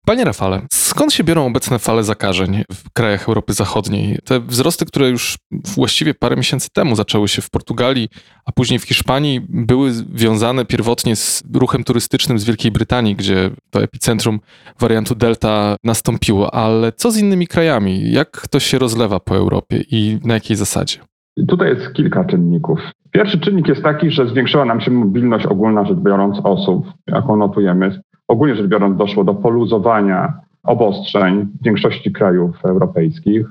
[0.06, 4.20] Panie Rafale, skąd się biorą obecne fale zakażeń w krajach Europy Zachodniej?
[4.26, 8.10] Te wzrosty, które już właściwie parę miesięcy temu zaczęły się w Portugalii,
[8.46, 13.84] a później w Hiszpanii, były związane pierwotnie z ruchem turystycznym z Wielkiej Brytanii, gdzie to
[13.84, 14.40] epicentrum
[14.80, 16.54] wariantu Delta nastąpiło.
[16.54, 18.12] Ale co z innymi krajami?
[18.12, 21.00] Jak to się rozlewa po Europie i na jakiej zasadzie?
[21.48, 22.80] Tutaj jest kilka czynników.
[23.12, 28.02] Pierwszy czynnik jest taki, że zwiększyła nam się mobilność ogólna rzecz biorąc osób, jaką notujemy.
[28.28, 33.48] Ogólnie rzecz biorąc doszło do poluzowania obostrzeń w większości krajów europejskich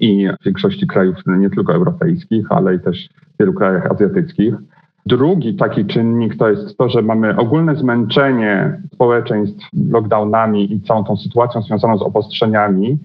[0.00, 4.54] i w większości krajów nie tylko europejskich, ale i też w wielu krajach azjatyckich.
[5.06, 11.16] Drugi taki czynnik to jest to, że mamy ogólne zmęczenie społeczeństw lockdownami i całą tą
[11.16, 12.98] sytuacją związaną z obostrzeniami.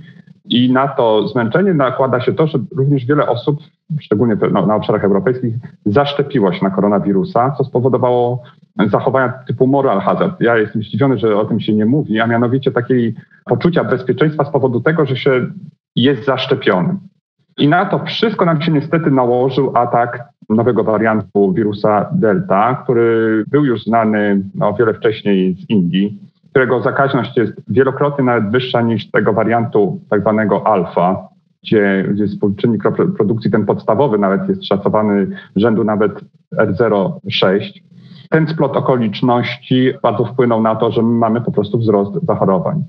[0.46, 3.60] I na to zmęczenie nakłada się to, że również wiele osób,
[4.00, 8.44] szczególnie na, obszarach europejskich, zaszczepiło się na koronawirusa, co spowodowało
[8.88, 10.42] zachowania typu moral hazard.
[10.42, 14.52] Ja jestem zdziwiony, że o tym się nie mówi, a mianowicie takiej poczucia bezpieczeństwa z
[14.52, 15.48] powodu tego, że się
[15.96, 17.00] jest zaszczepionym.
[17.58, 23.66] I na to wszystko nam się niestety nałożył atak nowego wariantu wirusa Delta, który był
[23.66, 29.34] już znany o wiele wcześniej z Indii, którego zakaźność jest wielokrotnie nawet wyższa niż tego
[29.34, 31.28] wariantu tak zwanego alfa,
[31.64, 32.84] gdzie, gdzie współczynnik
[33.18, 36.12] produkcji ten podstawowy nawet jest szacowany rzędu nawet
[36.56, 37.82] R06
[38.32, 42.84] ten splot okoliczności bardzo wpłynął na to, że mamy po prostu wzrost zachorowań.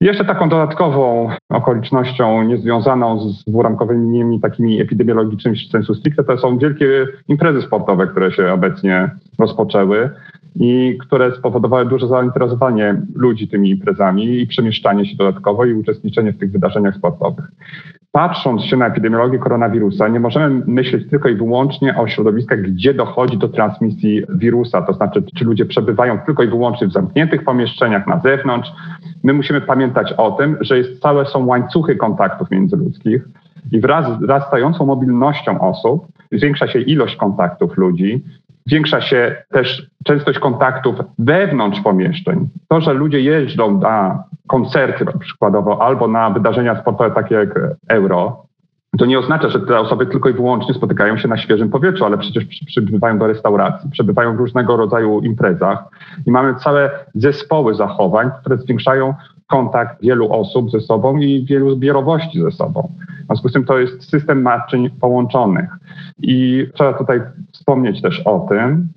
[0.00, 7.62] Jeszcze taką dodatkową okolicznością niezwiązaną z dwuramkowymi takimi epidemiologicznymi sensu stricte to są wielkie imprezy
[7.62, 10.10] sportowe, które się obecnie rozpoczęły
[10.60, 16.38] i które spowodowały duże zainteresowanie ludzi tymi imprezami i przemieszczanie się dodatkowo i uczestniczenie w
[16.38, 17.44] tych wydarzeniach sportowych
[18.16, 23.38] patrząc się na epidemiologię koronawirusa, nie możemy myśleć tylko i wyłącznie o środowiskach, gdzie dochodzi
[23.38, 28.20] do transmisji wirusa, to znaczy, czy ludzie przebywają tylko i wyłącznie w zamkniętych pomieszczeniach na
[28.20, 28.70] zewnątrz.
[29.22, 33.28] My musimy pamiętać o tym, że jest, całe są łańcuchy kontaktów międzyludzkich
[33.72, 38.24] i wraz z wzrastającą mobilnością osób zwiększa się ilość kontaktów ludzi,
[38.66, 42.48] zwiększa się też częstość kontaktów wewnątrz pomieszczeń.
[42.68, 48.46] To, że ludzie jeżdżą na koncerty przykładowo albo na wydarzenia sportowe takie jak Euro,
[48.98, 52.18] to nie oznacza, że te osoby tylko i wyłącznie spotykają się na świeżym powietrzu, ale
[52.18, 55.84] przecież przybywają do restauracji, przebywają w różnego rodzaju imprezach
[56.26, 59.14] i mamy całe zespoły zachowań, które zwiększają
[59.46, 62.92] kontakt wielu osób ze sobą i wielu zbiorowości ze sobą.
[63.22, 65.70] W związku z tym to jest system naczyń połączonych.
[66.22, 67.20] I trzeba tutaj
[67.52, 68.88] wspomnieć też o tym,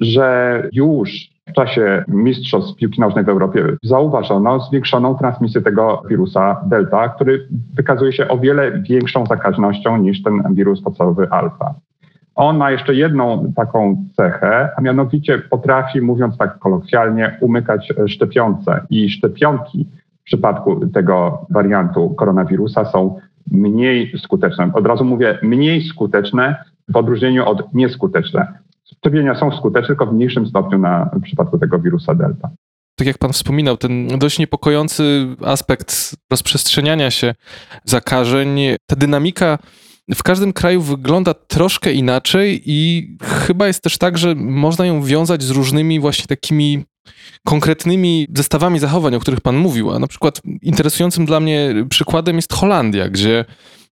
[0.00, 1.10] że już
[1.48, 8.12] w czasie mistrzostw piłki nożnej w Europie zauważono zwiększoną transmisję tego wirusa Delta, który wykazuje
[8.12, 11.74] się o wiele większą zakaźnością niż ten wirus podstawowy alfa.
[12.38, 19.10] On ma jeszcze jedną taką cechę, a mianowicie potrafi, mówiąc tak kolokwialnie, umykać szczepionce i
[19.10, 19.88] szczepionki
[20.20, 23.20] w przypadku tego wariantu koronawirusa są
[23.50, 24.70] mniej skuteczne.
[24.74, 28.46] Od razu mówię mniej skuteczne w odróżnieniu od nieskuteczne.
[28.98, 32.50] Szczepienia są skuteczne, tylko w mniejszym stopniu na, w przypadku tego wirusa Delta.
[32.96, 37.34] Tak jak Pan wspominał, ten dość niepokojący aspekt rozprzestrzeniania się
[37.84, 39.58] zakażeń, ta dynamika
[40.14, 45.42] w każdym kraju wygląda troszkę inaczej i chyba jest też tak, że można ją wiązać
[45.42, 46.84] z różnymi właśnie takimi
[47.46, 49.90] konkretnymi zestawami zachowań, o których Pan mówił.
[49.90, 53.44] A na przykład interesującym dla mnie przykładem jest Holandia, gdzie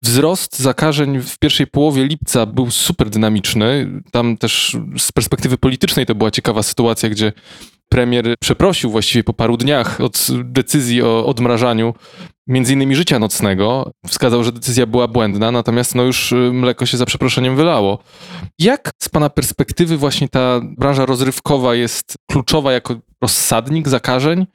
[0.03, 4.01] Wzrost zakażeń w pierwszej połowie lipca był super dynamiczny.
[4.11, 7.33] Tam też z perspektywy politycznej to była ciekawa sytuacja, gdzie
[7.89, 11.93] premier przeprosił właściwie po paru dniach od decyzji o odmrażaniu
[12.49, 13.91] między innymi życia nocnego.
[14.07, 17.99] Wskazał, że decyzja była błędna, natomiast no już y, mleko się za przeproszeniem wylało.
[18.59, 24.45] Jak z pana perspektywy właśnie ta branża rozrywkowa jest kluczowa jako rozsadnik zakażeń?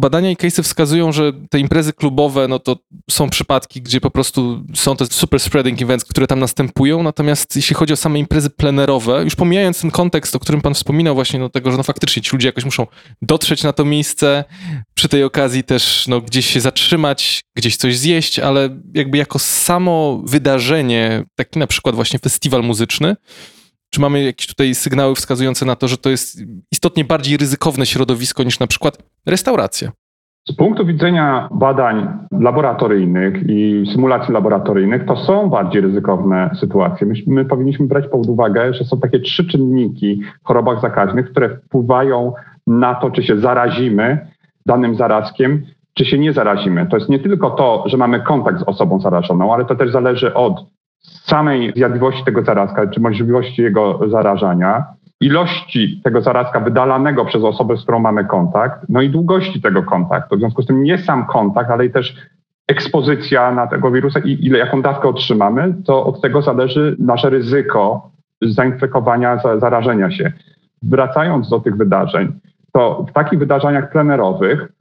[0.00, 2.76] Badania i case'y wskazują, że te imprezy klubowe, no to
[3.10, 7.76] są przypadki, gdzie po prostu są te super spreading events, które tam następują, natomiast jeśli
[7.76, 11.48] chodzi o same imprezy plenerowe, już pomijając ten kontekst, o którym pan wspominał właśnie, no
[11.48, 12.86] tego, że no faktycznie ci ludzie jakoś muszą
[13.22, 14.44] dotrzeć na to miejsce,
[14.94, 20.22] przy tej okazji też no gdzieś się zatrzymać, gdzieś coś zjeść, ale jakby jako samo
[20.24, 23.16] wydarzenie, taki na przykład właśnie festiwal muzyczny,
[23.90, 28.42] czy mamy jakieś tutaj sygnały wskazujące na to, że to jest istotnie bardziej ryzykowne środowisko
[28.42, 29.92] niż na przykład restauracja?
[30.48, 32.08] Z punktu widzenia badań
[32.40, 37.06] laboratoryjnych i symulacji laboratoryjnych, to są bardziej ryzykowne sytuacje.
[37.06, 41.48] My, my, powinniśmy brać pod uwagę, że są takie trzy czynniki w chorobach zakaźnych, które
[41.48, 42.32] wpływają
[42.66, 44.26] na to, czy się zarazimy
[44.66, 46.86] danym zarazkiem, czy się nie zarazimy.
[46.86, 50.34] To jest nie tylko to, że mamy kontakt z osobą zarażoną, ale to też zależy
[50.34, 50.64] od
[51.02, 54.84] samej zjadliwości tego zarazka, czy możliwości jego zarażania,
[55.20, 60.36] ilości tego zarazka wydalanego przez osobę, z którą mamy kontakt, no i długości tego kontaktu.
[60.36, 62.16] W związku z tym nie sam kontakt, ale i też
[62.68, 68.10] ekspozycja na tego wirusa i ile, jaką dawkę otrzymamy, to od tego zależy nasze ryzyko
[68.42, 70.32] zainfekowania, zarażenia się.
[70.82, 72.32] Wracając do tych wydarzeń,
[72.72, 74.72] to w takich wydarzeniach plenerowych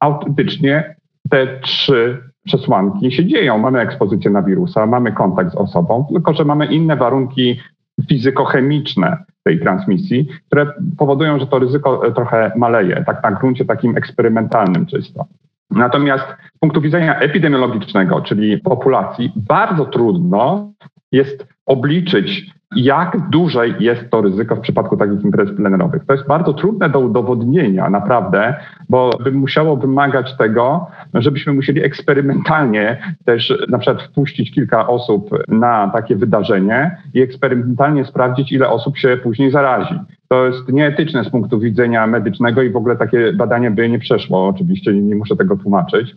[0.00, 0.96] autentycznie
[1.30, 3.58] te trzy przesłanki się dzieją.
[3.58, 7.60] Mamy ekspozycję na wirusa, mamy kontakt z osobą, tylko że mamy inne warunki
[8.08, 10.66] fizykochemiczne tej transmisji, które
[10.98, 15.26] powodują, że to ryzyko trochę maleje, tak na gruncie takim eksperymentalnym czysto.
[15.70, 16.24] Natomiast
[16.56, 20.72] z punktu widzenia epidemiologicznego, czyli populacji, bardzo trudno
[21.12, 26.04] jest obliczyć jak duże jest to ryzyko w przypadku takich imprez plenerowych.
[26.06, 28.54] To jest bardzo trudne do udowodnienia, naprawdę,
[28.88, 35.90] bo by musiało wymagać tego, żebyśmy musieli eksperymentalnie też na przykład wpuścić kilka osób na
[35.94, 39.94] takie wydarzenie i eksperymentalnie sprawdzić, ile osób się później zarazi.
[40.28, 44.48] To jest nieetyczne z punktu widzenia medycznego i w ogóle takie badanie by nie przeszło.
[44.48, 46.16] Oczywiście nie muszę tego tłumaczyć.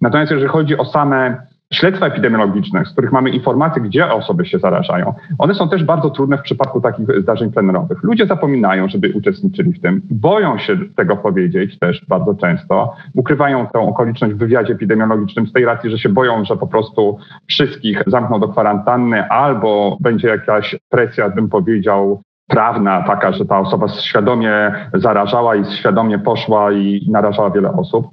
[0.00, 1.36] Natomiast jeżeli chodzi o same
[1.72, 6.38] śledztwa epidemiologiczne, z których mamy informacje, gdzie osoby się zarażają, one są też bardzo trudne
[6.38, 8.02] w przypadku takich zdarzeń plenerowych.
[8.02, 13.78] Ludzie zapominają, żeby uczestniczyli w tym, boją się tego powiedzieć też bardzo często, ukrywają tę
[13.78, 18.40] okoliczność w wywiadzie epidemiologicznym z tej racji, że się boją, że po prostu wszystkich zamkną
[18.40, 25.56] do kwarantanny albo będzie jakaś presja, bym powiedział, prawna taka, że ta osoba świadomie zarażała
[25.56, 28.06] i świadomie poszła i narażała wiele osób.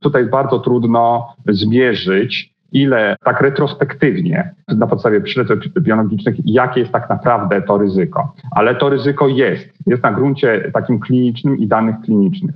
[0.00, 7.62] Tutaj bardzo trudno zmierzyć ile tak retrospektywnie na podstawie śledztw biologicznych, jakie jest tak naprawdę
[7.62, 8.34] to ryzyko.
[8.50, 9.68] Ale to ryzyko jest.
[9.86, 12.54] Jest na gruncie takim klinicznym i danych klinicznych.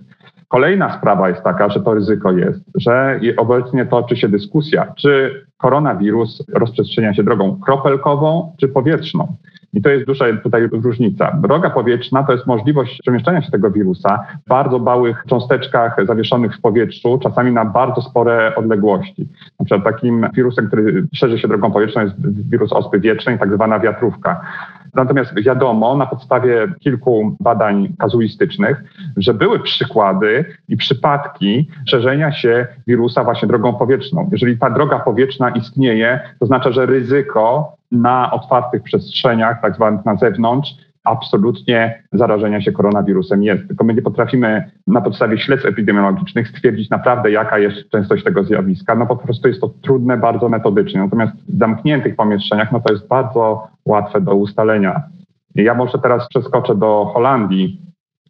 [0.48, 6.44] Kolejna sprawa jest taka, że to ryzyko jest, że obecnie toczy się dyskusja, czy koronawirus
[6.52, 9.36] rozprzestrzenia się drogą kropelkową czy powietrzną.
[9.74, 11.36] I to jest duża tutaj różnica.
[11.42, 16.60] Droga powietrzna to jest możliwość przemieszczania się tego wirusa w bardzo małych cząsteczkach zawieszonych w
[16.60, 19.28] powietrzu, czasami na bardzo spore odległości.
[19.60, 22.14] Na przykład takim wirusem, który szerzy się drogą powietrzną jest
[22.50, 24.40] wirus ospy wiecznej, tak zwana wiatrówka.
[24.94, 28.84] Natomiast wiadomo na podstawie kilku badań kazuistycznych,
[29.16, 34.28] że były przykłady i przypadki szerzenia się wirusa właśnie drogą powietrzną.
[34.32, 40.16] Jeżeli ta droga powietrzna istnieje, to znaczy, że ryzyko na otwartych przestrzeniach, tak zwanych na
[40.16, 43.68] zewnątrz, absolutnie zarażenia się koronawirusem jest.
[43.68, 48.94] Tylko my nie potrafimy na podstawie śledztw epidemiologicznych stwierdzić naprawdę, jaka jest częstość tego zjawiska.
[48.94, 51.00] No po prostu jest to trudne bardzo metodycznie.
[51.00, 55.02] Natomiast w zamkniętych pomieszczeniach, no to jest bardzo łatwe do ustalenia.
[55.54, 57.80] Ja może teraz przeskoczę do Holandii,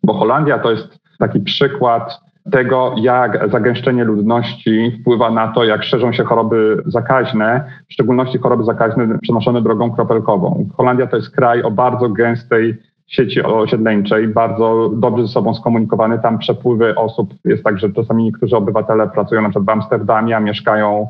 [0.02, 2.20] bo Holandia to jest taki przykład
[2.52, 8.64] tego, jak zagęszczenie ludności wpływa na to, jak szerzą się choroby zakaźne, w szczególności choroby
[8.64, 10.68] zakaźne przenoszone drogą kropelkową.
[10.76, 16.18] Holandia to jest kraj o bardzo gęstej sieci osiedleńczej, bardzo dobrze ze sobą skomunikowany.
[16.18, 20.40] Tam przepływy osób jest tak, że czasami niektórzy obywatele pracują na przykład w Amsterdamie, a
[20.40, 21.08] mieszkają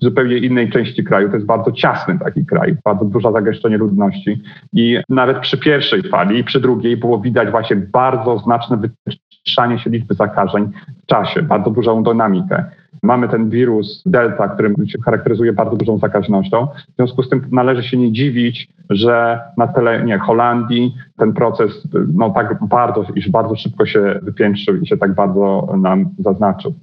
[0.00, 1.28] w zupełnie innej części kraju.
[1.28, 4.42] To jest bardzo ciasny taki kraj, bardzo duże zagęszczenie ludności.
[4.72, 10.14] I nawet przy pierwszej fali, przy drugiej było widać właśnie bardzo znaczne wytrzymanie się liczby
[10.14, 10.70] zakażeń
[11.02, 12.64] w czasie, bardzo dużą dynamikę.
[13.02, 16.66] Mamy ten wirus Delta, który się charakteryzuje bardzo dużą zakaźnością.
[16.66, 22.30] W związku z tym należy się nie dziwić, że na terenie Holandii ten proces no,
[22.30, 26.74] tak bardzo, iż bardzo szybko się wypiętrzył i się tak bardzo nam zaznaczył.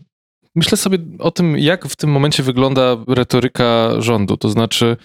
[0.56, 4.38] Myślę sobie o tym, jak w tym momencie wygląda retoryka rządu.
[4.38, 4.98] To znaczy,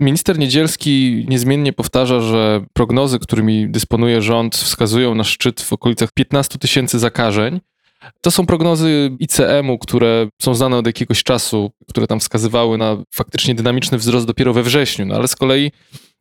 [0.00, 6.58] minister Niedzielski niezmiennie powtarza, że prognozy, którymi dysponuje rząd, wskazują na szczyt w okolicach 15
[6.58, 7.60] tysięcy zakażeń.
[8.20, 13.54] To są prognozy ICM-u, które są znane od jakiegoś czasu, które tam wskazywały na faktycznie
[13.54, 15.72] dynamiczny wzrost dopiero we wrześniu, no ale z kolei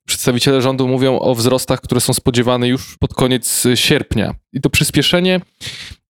[0.08, 4.36] przedstawiciele rządu mówią o wzrostach, które są spodziewane już pod koniec sierpnia.
[4.54, 5.42] I to przyspieszenie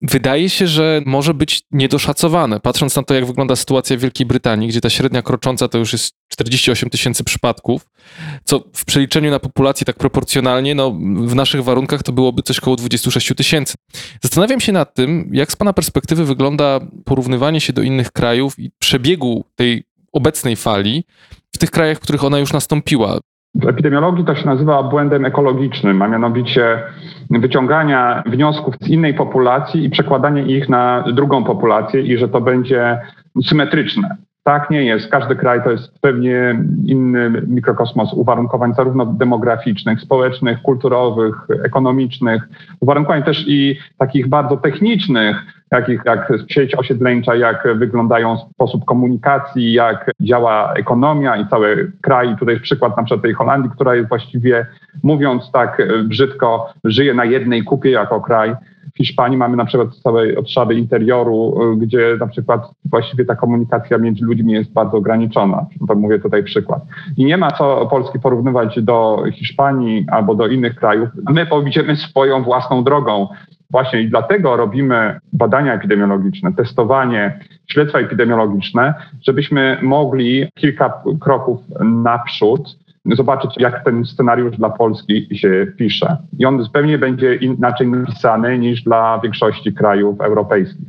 [0.03, 2.59] wydaje się, że może być niedoszacowane.
[2.59, 5.93] Patrząc na to, jak wygląda sytuacja w Wielkiej Brytanii, gdzie ta średnia krocząca to już
[5.93, 7.85] jest 48 tysięcy przypadków,
[8.43, 10.91] co w przeliczeniu na populację tak proporcjonalnie, no
[11.25, 13.73] w naszych warunkach to byłoby coś około 26 tysięcy.
[14.21, 18.71] Zastanawiam się nad tym, jak z Pana perspektywy wygląda porównywanie się do innych krajów i
[18.79, 21.03] przebiegu tej obecnej fali
[21.51, 23.19] w tych krajach, w których ona już nastąpiła.
[23.55, 26.83] W epidemiologii to się nazywa błędem ekologicznym, a mianowicie
[27.29, 33.01] wyciągania wniosków z innej populacji i przekładanie ich na drugą populację i że to będzie
[33.45, 34.17] symetryczne.
[34.43, 35.12] Tak nie jest.
[35.12, 42.43] Każdy kraj to jest pewnie inny mikrokosmos uwarunkowań zarówno demograficznych, społecznych, kulturowych, ekonomicznych,
[42.79, 45.38] uwarunkowań też i takich bardzo technicznych,
[45.69, 52.36] takich jak sieć osiedleńcza, jak wyglądają sposób komunikacji, jak działa ekonomia i cały kraj.
[52.38, 54.65] Tutaj jest przykład na przykład tej Holandii, która jest właściwie,
[55.03, 58.56] mówiąc tak brzydko, żyje na jednej kupie jako kraj.
[58.93, 64.25] W Hiszpanii mamy na przykład całe obszary interioru, gdzie na przykład właściwie ta komunikacja między
[64.25, 65.65] ludźmi jest bardzo ograniczona.
[65.87, 66.81] To mówię tutaj przykład.
[67.17, 71.09] I nie ma co Polski porównywać do Hiszpanii albo do innych krajów.
[71.29, 73.27] My pójdziemy swoją własną drogą.
[73.71, 78.93] Właśnie i dlatego robimy badania epidemiologiczne, testowanie, śledztwa epidemiologiczne,
[79.27, 86.17] żebyśmy mogli kilka kroków naprzód zobaczyć, jak ten scenariusz dla Polski się pisze.
[86.39, 90.87] I on zupełnie będzie inaczej napisany niż dla większości krajów europejskich.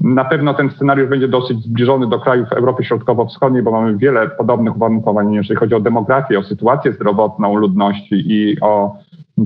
[0.00, 4.76] Na pewno ten scenariusz będzie dosyć zbliżony do krajów Europy Środkowo-Wschodniej, bo mamy wiele podobnych
[4.76, 8.96] uwarunkowań, jeżeli chodzi o demografię, o sytuację zdrowotną ludności i o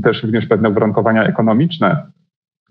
[0.03, 2.07] też również pewne uwarunkowania ekonomiczne.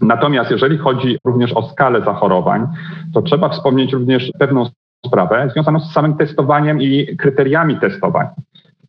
[0.02, 2.67] Natomiast jeżeli chodzi również o skalę zachorowań,
[3.13, 4.65] to trzeba wspomnieć również pewną
[5.06, 8.30] sprawę związaną z samym testowaniem i kryteriami testowania.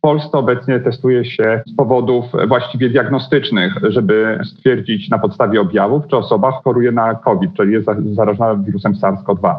[0.07, 6.51] Polsce obecnie testuje się z powodów właściwie diagnostycznych, żeby stwierdzić na podstawie objawów, czy osoba
[6.51, 9.55] choruje na COVID, czyli jest zarażona wirusem SARS-CoV-2.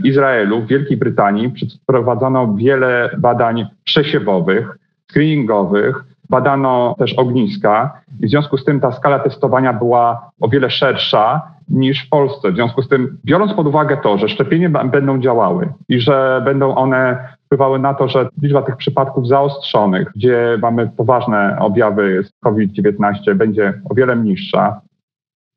[0.00, 4.78] W Izraelu, w Wielkiej Brytanii przeprowadzono wiele badań przesiewowych,
[5.10, 10.70] screeningowych, badano też ogniska i w związku z tym ta skala testowania była o wiele
[10.70, 12.52] szersza niż w Polsce.
[12.52, 16.74] W związku z tym, biorąc pod uwagę to, że szczepienia będą działały i że będą
[16.74, 23.34] one wpływały na to, że liczba tych przypadków zaostrzonych, gdzie mamy poważne objawy z COVID-19,
[23.34, 24.80] będzie o wiele niższa,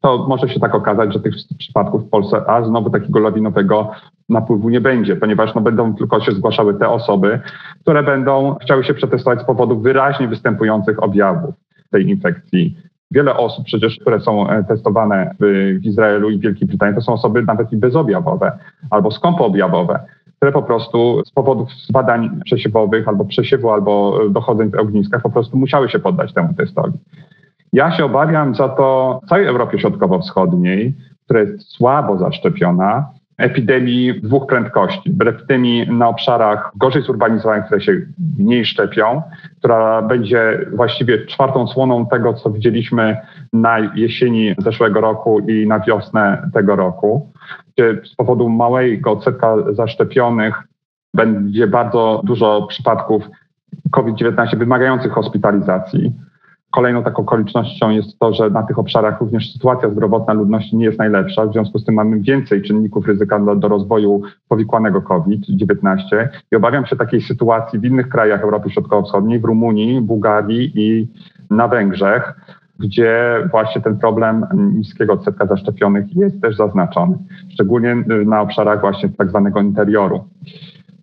[0.02, 3.92] to może się tak okazać, że tych przypadków w Polsce, a znowu takiego lawinowego
[4.30, 7.40] napływu nie będzie, ponieważ no, będą tylko się zgłaszały te osoby,
[7.82, 11.56] które będą chciały się przetestować z powodu wyraźnie występujących objawów
[11.92, 12.78] tej infekcji.
[13.12, 15.46] Wiele osób przecież, które są e, testowane w,
[15.82, 18.52] w Izraelu i Wielkiej Brytanii, to są osoby nawet i bezobjawowe
[18.90, 20.00] albo skąpoobjawowe,
[20.44, 25.58] które po prostu z powodów badań przesiewowych albo przesiewu, albo dochodzeń w ogniskach po prostu
[25.58, 26.98] musiały się poddać temu testowi.
[27.74, 30.94] Ja się obawiam za to w całej Europie Środkowo-Wschodniej,
[31.26, 35.16] która jest słabo zaszczepiona, epidemii dwóch prędkości.
[35.26, 38.02] Epidemii na obszarach gorzej zurbanizowanych, które się
[38.40, 39.22] mniej szczepią,
[39.60, 43.18] która będzie właściwie czwartą słoną tego, co widzieliśmy
[43.54, 47.33] na jesieni zeszłego roku i na wiosnę tego roku,
[47.74, 50.64] gdzie z powodu małego odsetka zaszczepionych
[51.14, 53.24] będzie bardzo dużo przypadków
[53.92, 56.14] COVID-19 wymagających hospitalizacji.
[56.72, 61.00] Kolejną taką okolicznością jest to, że na tych obszarach również sytuacja zdrowotna ludności nie jest
[61.00, 61.46] najlepsza.
[61.46, 66.86] W związku z tym mamy więcej czynników ryzyka do, do rozwoju powikłanego COVID-19 i obawiam
[66.86, 71.08] się takiej sytuacji w innych krajach Europy Środkowo-Wschodniej, w Rumunii, Bułgarii i
[71.50, 72.34] na Węgrzech,
[72.80, 77.18] gdzie właśnie ten problem niskiego odsetka zaszczepionych jest też zaznaczony,
[77.50, 77.96] szczególnie
[78.26, 80.24] na obszarach właśnie tak zwanego interioru.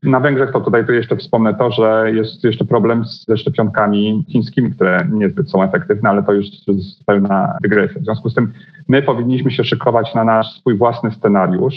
[0.03, 4.71] Na Węgrzech to tutaj tu jeszcze wspomnę to, że jest jeszcze problem ze szczepionkami chińskimi,
[4.71, 8.01] które niezbyt są efektywne, ale to już jest pełna dygresja.
[8.01, 8.53] W związku z tym
[8.89, 11.75] my powinniśmy się szykować na nasz swój własny scenariusz.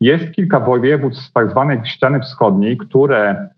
[0.00, 3.48] Jest kilka województw z tak zwanej ściany wschodniej, które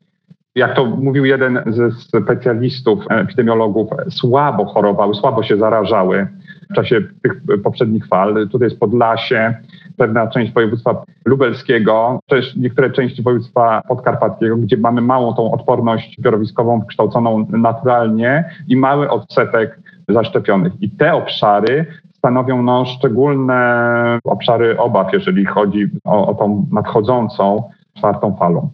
[0.56, 6.26] jak to mówił jeden ze specjalistów, epidemiologów, słabo chorowały, słabo się zarażały
[6.70, 8.48] w czasie tych poprzednich fal.
[8.52, 9.54] Tutaj jest Podlasie,
[9.96, 16.86] pewna część województwa lubelskiego, też niektóre części województwa podkarpackiego, gdzie mamy małą tą odporność zbiorowiskową
[16.86, 20.72] kształconą naturalnie i mały odsetek zaszczepionych.
[20.80, 28.36] I te obszary stanowią no, szczególne obszary obaw, jeżeli chodzi o, o tą nadchodzącą czwartą
[28.36, 28.70] falą.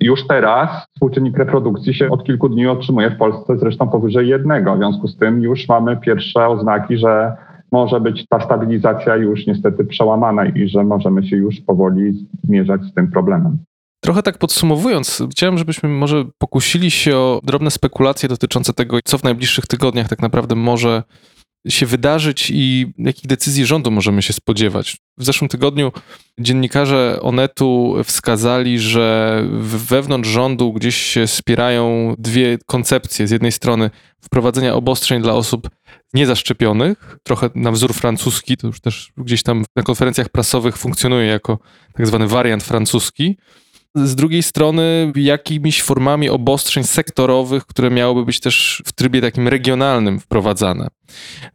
[0.00, 4.74] Już teraz współczynnik reprodukcji się od kilku dni otrzymuje w Polsce zresztą powyżej jednego.
[4.74, 7.36] W związku z tym już mamy pierwsze oznaki, że
[7.72, 12.94] może być ta stabilizacja już niestety przełamana i że możemy się już powoli zmierzać z
[12.94, 13.58] tym problemem.
[14.00, 19.24] Trochę tak podsumowując, chciałem, żebyśmy może pokusili się o drobne spekulacje dotyczące tego, co w
[19.24, 21.02] najbliższych tygodniach tak naprawdę może
[21.68, 24.96] się wydarzyć i jakich decyzji rządu możemy się spodziewać.
[25.18, 25.92] W zeszłym tygodniu
[26.38, 33.26] dziennikarze Onetu wskazali, że wewnątrz rządu gdzieś się spierają dwie koncepcje.
[33.26, 33.90] Z jednej strony
[34.20, 35.70] wprowadzenia obostrzeń dla osób
[36.14, 41.58] niezaszczepionych, trochę na wzór francuski, to już też gdzieś tam na konferencjach prasowych funkcjonuje jako
[41.94, 43.36] tak zwany wariant francuski
[43.96, 50.20] z drugiej strony jakimiś formami obostrzeń sektorowych, które miałyby być też w trybie takim regionalnym
[50.20, 50.88] wprowadzane.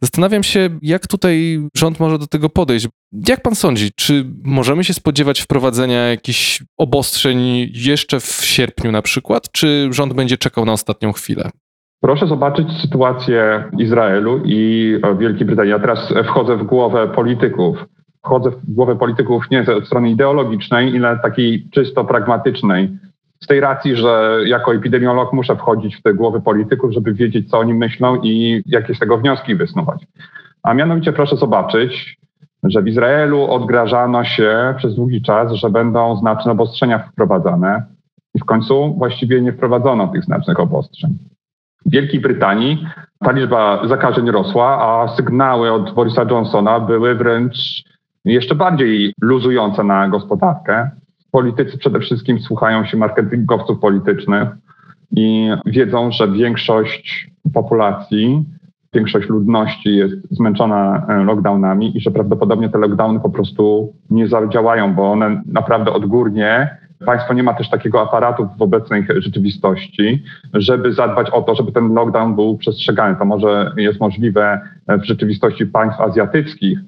[0.00, 2.88] Zastanawiam się, jak tutaj rząd może do tego podejść.
[3.28, 9.52] Jak pan sądzi, czy możemy się spodziewać wprowadzenia jakichś obostrzeń jeszcze w sierpniu na przykład,
[9.52, 11.50] czy rząd będzie czekał na ostatnią chwilę?
[12.00, 15.70] Proszę zobaczyć sytuację Izraelu i Wielkiej Brytanii.
[15.70, 17.78] Ja teraz wchodzę w głowę polityków
[18.26, 22.98] wchodzę w głowę polityków nie ze strony ideologicznej, ile takiej czysto pragmatycznej.
[23.40, 27.58] Z tej racji, że jako epidemiolog muszę wchodzić w te głowy polityków, żeby wiedzieć, co
[27.58, 30.06] oni myślą i jakie z tego wnioski wysnuwać.
[30.62, 32.18] A mianowicie proszę zobaczyć,
[32.64, 37.82] że w Izraelu odgrażano się przez długi czas, że będą znaczne obostrzenia wprowadzane
[38.34, 41.18] i w końcu właściwie nie wprowadzono tych znacznych obostrzeń.
[41.86, 42.86] W Wielkiej Brytanii
[43.24, 47.84] ta liczba zakażeń rosła, a sygnały od Borisa Johnsona były wręcz
[48.24, 50.90] jeszcze bardziej luzujące na gospodarkę.
[51.30, 54.48] Politycy przede wszystkim słuchają się marketingowców politycznych
[55.10, 58.44] i wiedzą, że większość populacji,
[58.94, 64.94] większość ludności jest zmęczona e, lockdownami i że prawdopodobnie te lockdowny po prostu nie zadziałają,
[64.94, 70.22] bo one naprawdę odgórnie Państwo nie ma też takiego aparatu w obecnej rzeczywistości,
[70.54, 73.16] żeby zadbać o to, żeby ten lockdown był przestrzegany.
[73.16, 76.78] To może jest możliwe w rzeczywistości państw azjatyckich,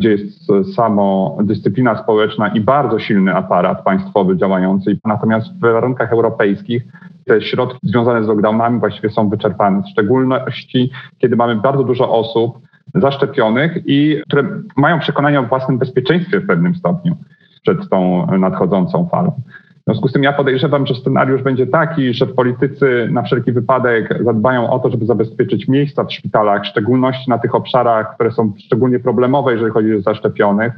[0.00, 4.98] gdzie jest samo dyscyplina społeczna i bardzo silny aparat państwowy działający.
[5.04, 6.82] Natomiast w warunkach europejskich
[7.26, 12.58] te środki związane z lockdownami właściwie są wyczerpane, w szczególności kiedy mamy bardzo dużo osób
[12.94, 17.16] zaszczepionych i które mają przekonanie o własnym bezpieczeństwie w pewnym stopniu
[17.62, 19.32] przed tą nadchodzącą falą.
[19.80, 24.24] W związku z tym ja podejrzewam, że scenariusz będzie taki, że politycy na wszelki wypadek
[24.24, 28.52] zadbają o to, żeby zabezpieczyć miejsca w szpitalach, w szczególności na tych obszarach, które są
[28.58, 30.72] szczególnie problemowe, jeżeli chodzi o zaszczepionych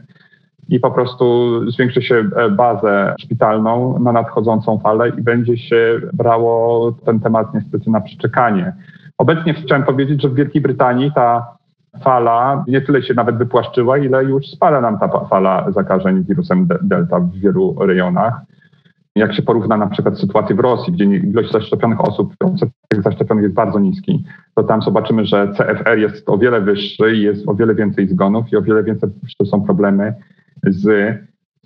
[0.69, 6.93] i po prostu zwiększy się e, bazę szpitalną na nadchodzącą falę i będzie się brało
[6.93, 8.73] ten temat niestety na przeczekanie.
[9.19, 11.47] Obecnie chciałem powiedzieć, że w Wielkiej Brytanii ta
[12.05, 17.21] fala nie tyle się nawet wypłaszczyła, ile już spada nam ta fala zakażeń wirusem Delta
[17.21, 18.41] w wielu rejonach.
[19.17, 23.55] Jak się porówna na przykład sytuację w Rosji, gdzie ilość zaszczepionych osób, odsetek zaszczepionych jest
[23.55, 28.09] bardzo niski, to tam zobaczymy, że CFR jest o wiele wyższy jest o wiele więcej
[28.09, 29.11] zgonów i o wiele więcej
[29.45, 30.15] są problemy
[30.67, 31.15] z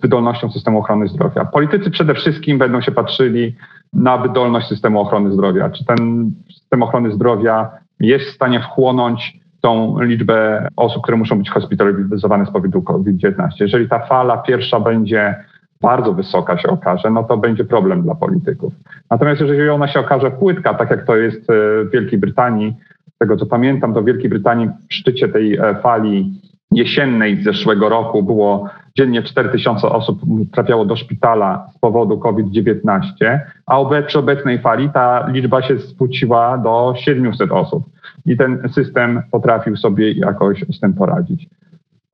[0.02, 1.44] wydolnością systemu ochrony zdrowia.
[1.44, 3.54] Politycy przede wszystkim będą się patrzyli
[3.92, 5.70] na wydolność systemu ochrony zdrowia.
[5.70, 7.70] Czy ten system ochrony zdrowia
[8.00, 13.48] jest w stanie wchłonąć tą liczbę osób, które muszą być hospitalizowane z powodu COVID-19.
[13.60, 15.34] Jeżeli ta fala pierwsza będzie
[15.80, 18.72] bardzo wysoka się okaże, no to będzie problem dla polityków.
[19.10, 21.54] Natomiast jeżeli ona się okaże płytka, tak jak to jest e,
[21.84, 22.76] w Wielkiej Brytanii,
[23.14, 26.40] z tego co pamiętam, to w Wielkiej Brytanii w szczycie tej e, fali
[26.72, 30.20] jesiennej z zeszłego roku było dziennie 4000 osób
[30.52, 36.94] trafiało do szpitala z powodu COVID-19, a przy obecnej fali ta liczba się spłuciła do
[36.96, 37.84] 700 osób
[38.26, 41.48] i ten system potrafił sobie jakoś z tym poradzić.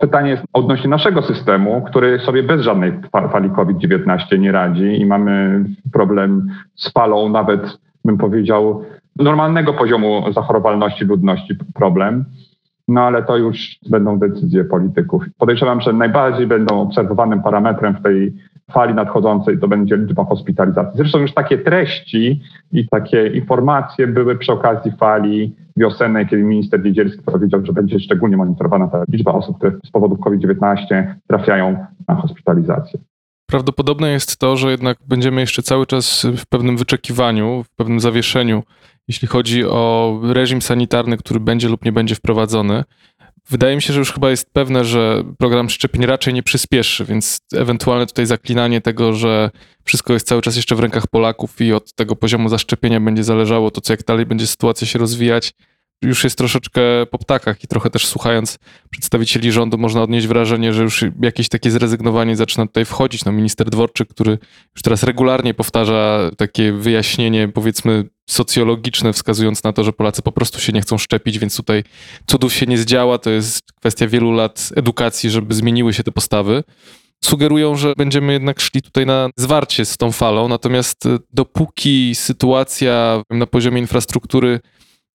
[0.02, 2.92] Pytanie jest odnośnie naszego systemu, który sobie bez żadnej
[3.32, 8.84] fali COVID-19 nie radzi i mamy problem z falą nawet, bym powiedział,
[9.16, 12.24] normalnego poziomu zachorowalności ludności problem.
[12.88, 15.24] no ale to już będą decyzje polityków.
[15.38, 18.32] Podejrzewam, że najbardziej będą obserwowanym parametrem w tej
[18.70, 20.96] fali nadchodzącej to będzie liczba hospitalizacji.
[20.96, 22.40] Zresztą już takie treści
[22.72, 28.36] i takie informacje były przy okazji fali wiosennej, kiedy minister Wiedzielski powiedział, że będzie szczególnie
[28.36, 33.00] monitorowana ta liczba osób, które z powodów COVID-19 trafiają na hospitalizację.
[33.46, 38.62] Prawdopodobne jest to, że jednak będziemy jeszcze cały czas w pewnym wyczekiwaniu, w pewnym zawieszeniu,
[39.08, 42.84] jeśli chodzi o reżim sanitarny, który będzie lub nie będzie wprowadzony.
[43.50, 47.40] Wydaje mi się, że już chyba jest pewne, że program szczepień raczej nie przyspieszy, więc
[47.54, 49.50] ewentualne tutaj zaklinanie tego, że
[49.84, 53.70] wszystko jest cały czas jeszcze w rękach Polaków i od tego poziomu zaszczepienia będzie zależało
[53.70, 55.52] to, co jak dalej będzie sytuacja się rozwijać,
[56.02, 56.80] już jest troszeczkę
[57.10, 58.58] po ptakach i trochę też słuchając
[58.90, 63.24] przedstawicieli rządu można odnieść wrażenie, że już jakieś takie zrezygnowanie zaczyna tutaj wchodzić.
[63.24, 64.38] No, minister Dworczyk, który
[64.74, 70.60] już teraz regularnie powtarza takie wyjaśnienie, powiedzmy, socjologiczne, wskazując na to, że Polacy po prostu
[70.60, 71.84] się nie chcą szczepić, więc tutaj
[72.26, 73.18] cudów się nie zdziała.
[73.18, 76.64] To jest kwestia wielu lat edukacji, żeby zmieniły się te postawy
[77.24, 80.48] sugerują, że będziemy jednak szli tutaj na zwarcie z tą falą.
[80.48, 84.60] Natomiast dopóki sytuacja na poziomie infrastruktury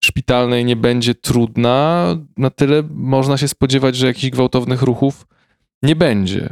[0.04, 2.06] szpitalnej nie będzie trudna,
[2.38, 5.28] na tyle można się spodziewać, że jakichś gwałtownych ruchów
[5.84, 6.50] nie będzie.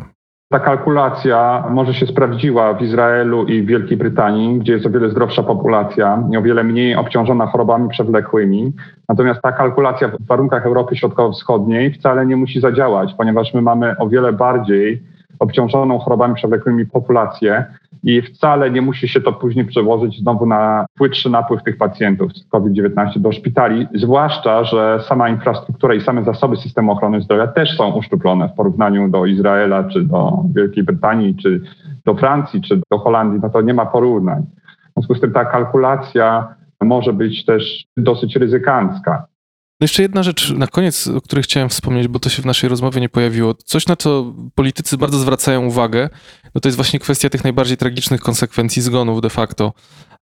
[0.50, 5.10] Ta kalkulacja może się sprawdziła w Izraelu i w Wielkiej Brytanii, gdzie jest o wiele
[5.10, 8.74] zdrowsza populacja i o wiele mniej obciążona chorobami przewlekłymi.
[9.10, 14.10] Natomiast ta kalkulacja w warunkach Europy Środkowo-Wschodniej wcale nie musi zadziałać, ponieważ my mamy o
[14.10, 15.04] wiele bardziej
[15.39, 17.66] obciążoną chorobami przewlekłymi populację
[18.06, 22.47] i wcale nie musi się to później przełożyć znowu na płytszy napływ tych pacjentów z
[22.47, 27.91] COVID-19 do szpitali, zwłaszcza, że sama infrastruktura i same zasoby systemu ochrony zdrowia też są
[27.91, 31.62] uszczuplone w porównaniu do Izraela, czy do Wielkiej Brytanii, czy
[32.06, 34.43] do Francji, czy do Holandii, no to nie ma porównań.
[34.89, 36.47] W związku z tym ta kalkulacja
[36.82, 39.26] może być też dosyć ryzykancka.
[39.80, 42.69] No jeszcze jedna rzecz na koniec, o której chciałem wspomnieć, bo to się w naszej
[42.69, 43.53] rozmowie nie pojawiło.
[43.53, 46.09] Coś, na co politycy bardzo zwracają uwagę,
[46.55, 49.73] no to jest właśnie kwestia tych najbardziej tragicznych konsekwencji zgonów de facto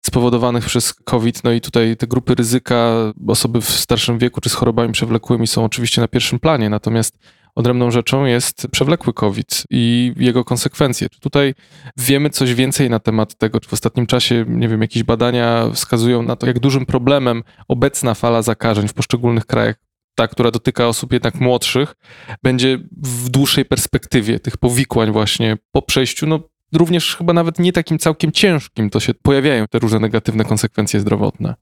[0.06, 1.44] spowodowanych przez COVID.
[1.44, 2.94] No i tutaj te grupy ryzyka,
[3.28, 7.18] osoby w starszym wieku czy z chorobami przewlekłymi są oczywiście na pierwszym planie, natomiast
[7.56, 11.10] Odrębną rzeczą jest przewlekły COVID i jego konsekwencje.
[11.10, 11.54] Czy tutaj
[11.98, 16.22] wiemy coś więcej na temat tego, czy w ostatnim czasie, nie wiem, jakieś badania wskazują
[16.24, 19.76] na to, jak dużym problemem obecna fala zakażeń w poszczególnych krajach,
[20.16, 21.96] ta, która dotyka osób jednak młodszych,
[22.44, 26.40] będzie w dłuższej perspektywie tych powikłań właśnie po przejściu, no
[26.74, 31.56] również chyba nawet nie takim całkiem ciężkim, to się pojawiają te różne negatywne konsekwencje zdrowotne.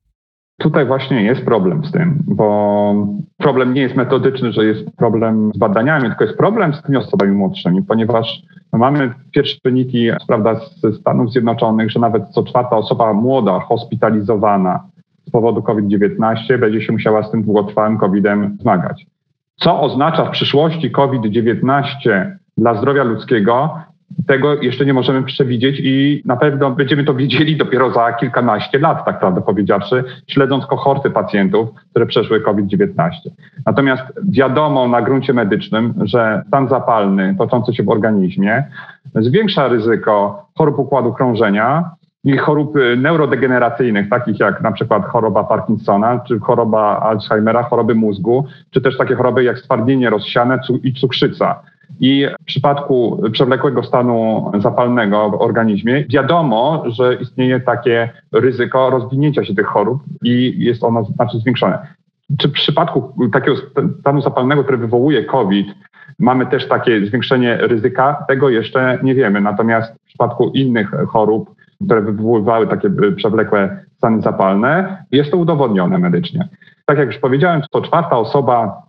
[0.60, 3.08] Tutaj właśnie jest problem z tym, bo
[3.38, 7.32] problem nie jest metodyczny, że jest problem z badaniami, tylko jest problem z tymi osobami
[7.32, 8.42] młodszymi, ponieważ
[8.74, 14.84] mamy pierwsze wyniki prawda, ze Stanów Zjednoczonych, że nawet co czwarta osoba młoda hospitalizowana
[15.28, 19.06] z powodu COVID-19 będzie się musiała z tym długotrwałym COVID-em zmagać.
[19.56, 21.86] Co oznacza w przyszłości COVID-19
[22.58, 23.80] dla zdrowia ludzkiego,
[24.28, 29.06] tego jeszcze nie możemy przewidzieć i na pewno będziemy to widzieli dopiero za kilkanaście lat,
[29.06, 33.12] tak prawdę powiedziawszy, śledząc kohorty pacjentów, które przeszły COVID-19.
[33.66, 38.64] Natomiast wiadomo na gruncie medycznym, że stan zapalny toczący się w organizmie
[39.16, 41.92] zwiększa ryzyko chorób układu krążenia,
[42.24, 48.82] i chorób neurodegeneracyjnych, takich jak na przykład choroba Parkinsona, czy choroba Alzheimera, choroby mózgu, czy
[48.82, 51.62] też takie choroby jak stwardnienie rozsiane i cukrzyca.
[52.00, 59.56] I w przypadku przewlekłego stanu zapalnego w organizmie wiadomo, że istnieje takie ryzyko rozwinięcia się
[59.56, 61.88] tych chorób i jest ono znacznie zwiększone.
[62.38, 63.58] Czy w przypadku takiego
[64.00, 65.68] stanu zapalnego, który wywołuje COVID,
[66.20, 68.26] mamy też takie zwiększenie ryzyka?
[68.28, 69.42] Tego jeszcze nie wiemy.
[69.42, 76.50] Natomiast w przypadku innych chorób, które wywoływały takie przewlekłe stany zapalne, jest to udowodnione medycznie.
[76.86, 78.82] Tak jak już powiedziałem, to czwarta osoba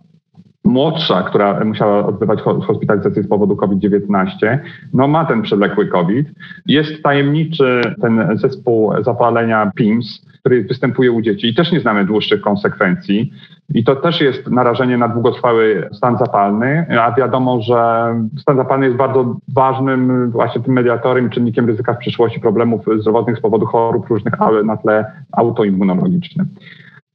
[0.63, 4.59] młodsza, która musiała odbywać hospitalizację z powodu COVID-19,
[4.93, 6.27] no ma ten przewlekły COVID.
[6.65, 12.41] Jest tajemniczy ten zespół zapalenia PIMS, który występuje u dzieci i też nie znamy dłuższych
[12.41, 13.33] konsekwencji.
[13.73, 18.97] I to też jest narażenie na długotrwały stan zapalny, a wiadomo, że stan zapalny jest
[18.97, 24.41] bardzo ważnym właśnie tym mediatorem, czynnikiem ryzyka w przyszłości problemów zdrowotnych z powodu chorób różnych,
[24.41, 26.47] ale na tle autoimmunologicznym.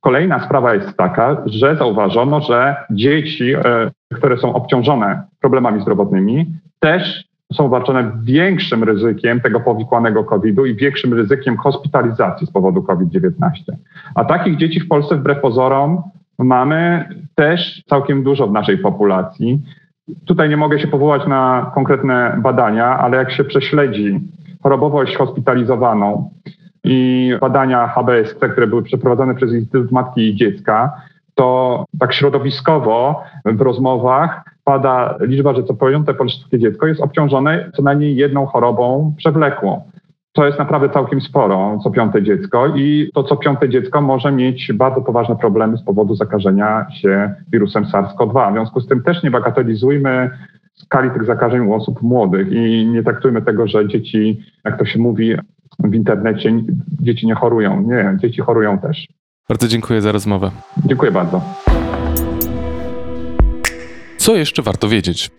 [0.07, 6.47] Kolejna sprawa jest taka, że zauważono, że dzieci, e, które są obciążone problemami zdrowotnymi,
[6.81, 13.33] też są obarczone większym ryzykiem tego powikłanego COVID-u i większym ryzykiem hospitalizacji z powodu COVID-19.
[14.15, 16.03] A takich dzieci w Polsce wbrew pozorom
[16.39, 19.63] mamy też całkiem dużo w naszej populacji.
[20.25, 24.21] Tutaj nie mogę się powołać na konkretne badania, ale jak się prześledzi
[24.63, 26.31] chorobowość hospitalizowaną
[26.87, 30.93] i badania HBSC, które były przeprowadzone przez Instytut Matki i Dziecka,
[31.35, 37.83] to tak środowiskowo w rozmowach pada liczba, że co piąte polskie dziecko jest obciążone co
[37.83, 39.83] najmniej jedną chorobą przewlekłą.
[40.33, 44.73] To jest naprawdę całkiem sporo, co piąte dziecko i to co piąte dziecko może mieć
[44.73, 48.51] bardzo poważne problemy z powodu zakażenia się wirusem SARS-CoV-2.
[48.51, 50.31] W związku z tym też nie bagatelizujmy
[50.75, 54.99] skali tych zakażeń u osób młodych i nie traktujmy tego, że dzieci, jak to się
[54.99, 55.35] mówi
[55.79, 56.63] w internecie,
[57.01, 57.83] dzieci nie chorują.
[57.83, 59.07] Nie, dzieci chorują też.
[59.49, 60.51] Bardzo dziękuję za rozmowę.
[60.87, 61.43] Dziękuję bardzo.
[64.19, 65.31] Co jeszcze warto wiedzieć?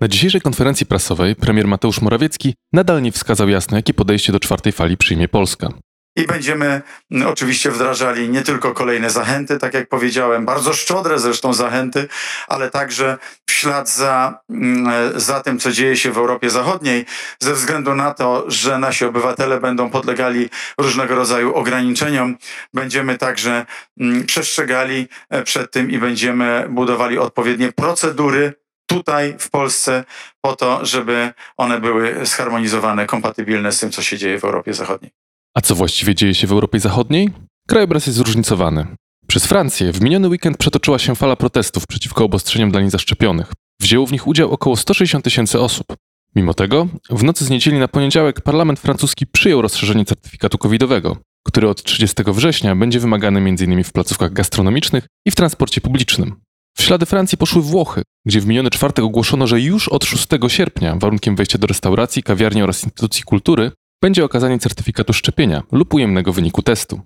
[0.00, 4.72] Na dzisiejszej konferencji prasowej premier Mateusz Morawiecki nadal nie wskazał jasno, jakie podejście do czwartej
[4.72, 5.68] fali przyjmie Polska.
[6.16, 11.52] I będziemy mm, oczywiście wdrażali nie tylko kolejne zachęty, tak jak powiedziałem, bardzo szczodre zresztą
[11.52, 12.08] zachęty,
[12.48, 17.06] ale także w ślad za, mm, za tym, co dzieje się w Europie Zachodniej,
[17.40, 20.48] ze względu na to, że nasi obywatele będą podlegali
[20.78, 22.36] różnego rodzaju ograniczeniom,
[22.74, 23.66] będziemy także
[24.00, 28.54] mm, przestrzegali e, przed tym i będziemy budowali odpowiednie procedury
[28.86, 30.04] tutaj w Polsce
[30.40, 35.25] po to, żeby one były zharmonizowane, kompatybilne z tym, co się dzieje w Europie Zachodniej.
[35.56, 37.30] A co właściwie dzieje się w Europie Zachodniej?
[37.68, 38.86] Krajobraz jest zróżnicowany.
[39.26, 43.52] Przez Francję w miniony weekend przetoczyła się fala protestów przeciwko obostrzeniom dla niezaszczepionych.
[43.80, 45.86] Wzięło w nich udział około 160 tysięcy osób.
[46.34, 51.68] Mimo tego, w nocy z niedzieli na poniedziałek parlament francuski przyjął rozszerzenie certyfikatu covidowego, który
[51.68, 53.84] od 30 września będzie wymagany m.in.
[53.84, 56.34] w placówkach gastronomicznych i w transporcie publicznym.
[56.78, 60.96] W ślady Francji poszły Włochy, gdzie w miniony czwartek ogłoszono, że już od 6 sierpnia
[60.96, 63.72] warunkiem wejścia do restauracji, kawiarni oraz instytucji kultury
[64.02, 67.00] będzie okazanie certyfikatu szczepienia lub ujemnego wyniku testu.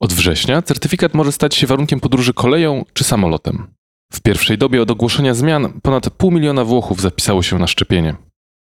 [0.00, 3.66] Od września certyfikat może stać się warunkiem podróży koleją czy samolotem.
[4.12, 8.16] W pierwszej dobie od ogłoszenia zmian ponad pół miliona Włochów zapisało się na szczepienie.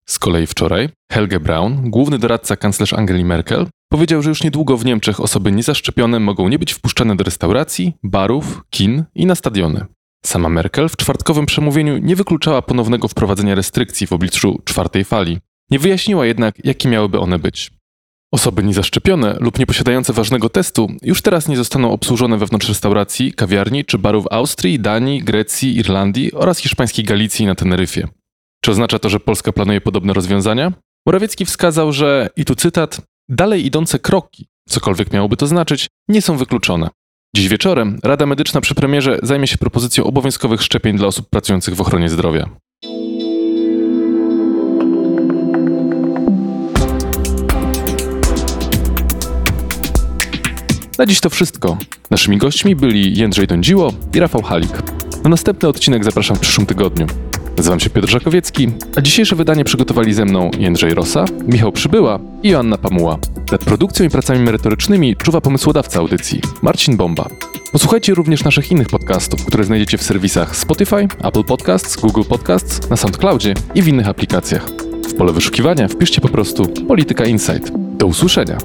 [0.09, 4.85] Z kolei wczoraj Helge Braun, główny doradca kanclerz Angeli Merkel, powiedział, że już niedługo w
[4.85, 9.85] Niemczech osoby niezaszczepione mogą nie być wpuszczane do restauracji, barów, kin i na stadiony.
[10.25, 15.39] Sama Merkel w czwartkowym przemówieniu nie wykluczała ponownego wprowadzenia restrykcji w obliczu czwartej fali.
[15.71, 17.71] Nie wyjaśniła jednak, jakie miałyby one być.
[18.31, 23.97] Osoby niezaszczepione lub nieposiadające ważnego testu już teraz nie zostaną obsłużone wewnątrz restauracji, kawiarni czy
[23.97, 28.07] barów Austrii, Danii, Grecji, Irlandii oraz hiszpańskiej Galicji na Teneryfie.
[28.63, 30.73] Czy oznacza to, że Polska planuje podobne rozwiązania?
[31.05, 36.37] Morawiecki wskazał, że, i tu cytat, dalej idące kroki, cokolwiek miałoby to znaczyć, nie są
[36.37, 36.89] wykluczone.
[37.35, 41.81] Dziś wieczorem Rada Medyczna przy premierze zajmie się propozycją obowiązkowych szczepień dla osób pracujących w
[41.81, 42.49] ochronie zdrowia.
[50.99, 51.77] Na dziś to wszystko.
[52.11, 54.83] Naszymi gośćmi byli Jędrzej Dądziło i Rafał Halik.
[55.23, 57.07] Na następny odcinek zapraszam w przyszłym tygodniu.
[57.57, 62.49] Nazywam się Piotr Żakowiecki, a dzisiejsze wydanie przygotowali ze mną Jędrzej Rosa, Michał Przybyła i
[62.49, 63.17] Joanna Pamuła.
[63.51, 67.29] Nad produkcją i pracami merytorycznymi czuwa pomysłodawca audycji, Marcin Bomba.
[67.71, 72.97] Posłuchajcie również naszych innych podcastów, które znajdziecie w serwisach Spotify, Apple Podcasts, Google Podcasts, na
[72.97, 74.69] SoundCloudzie i w innych aplikacjach.
[75.09, 77.71] W pole wyszukiwania wpiszcie po prostu Polityka Insight.
[77.97, 78.57] Do usłyszenia!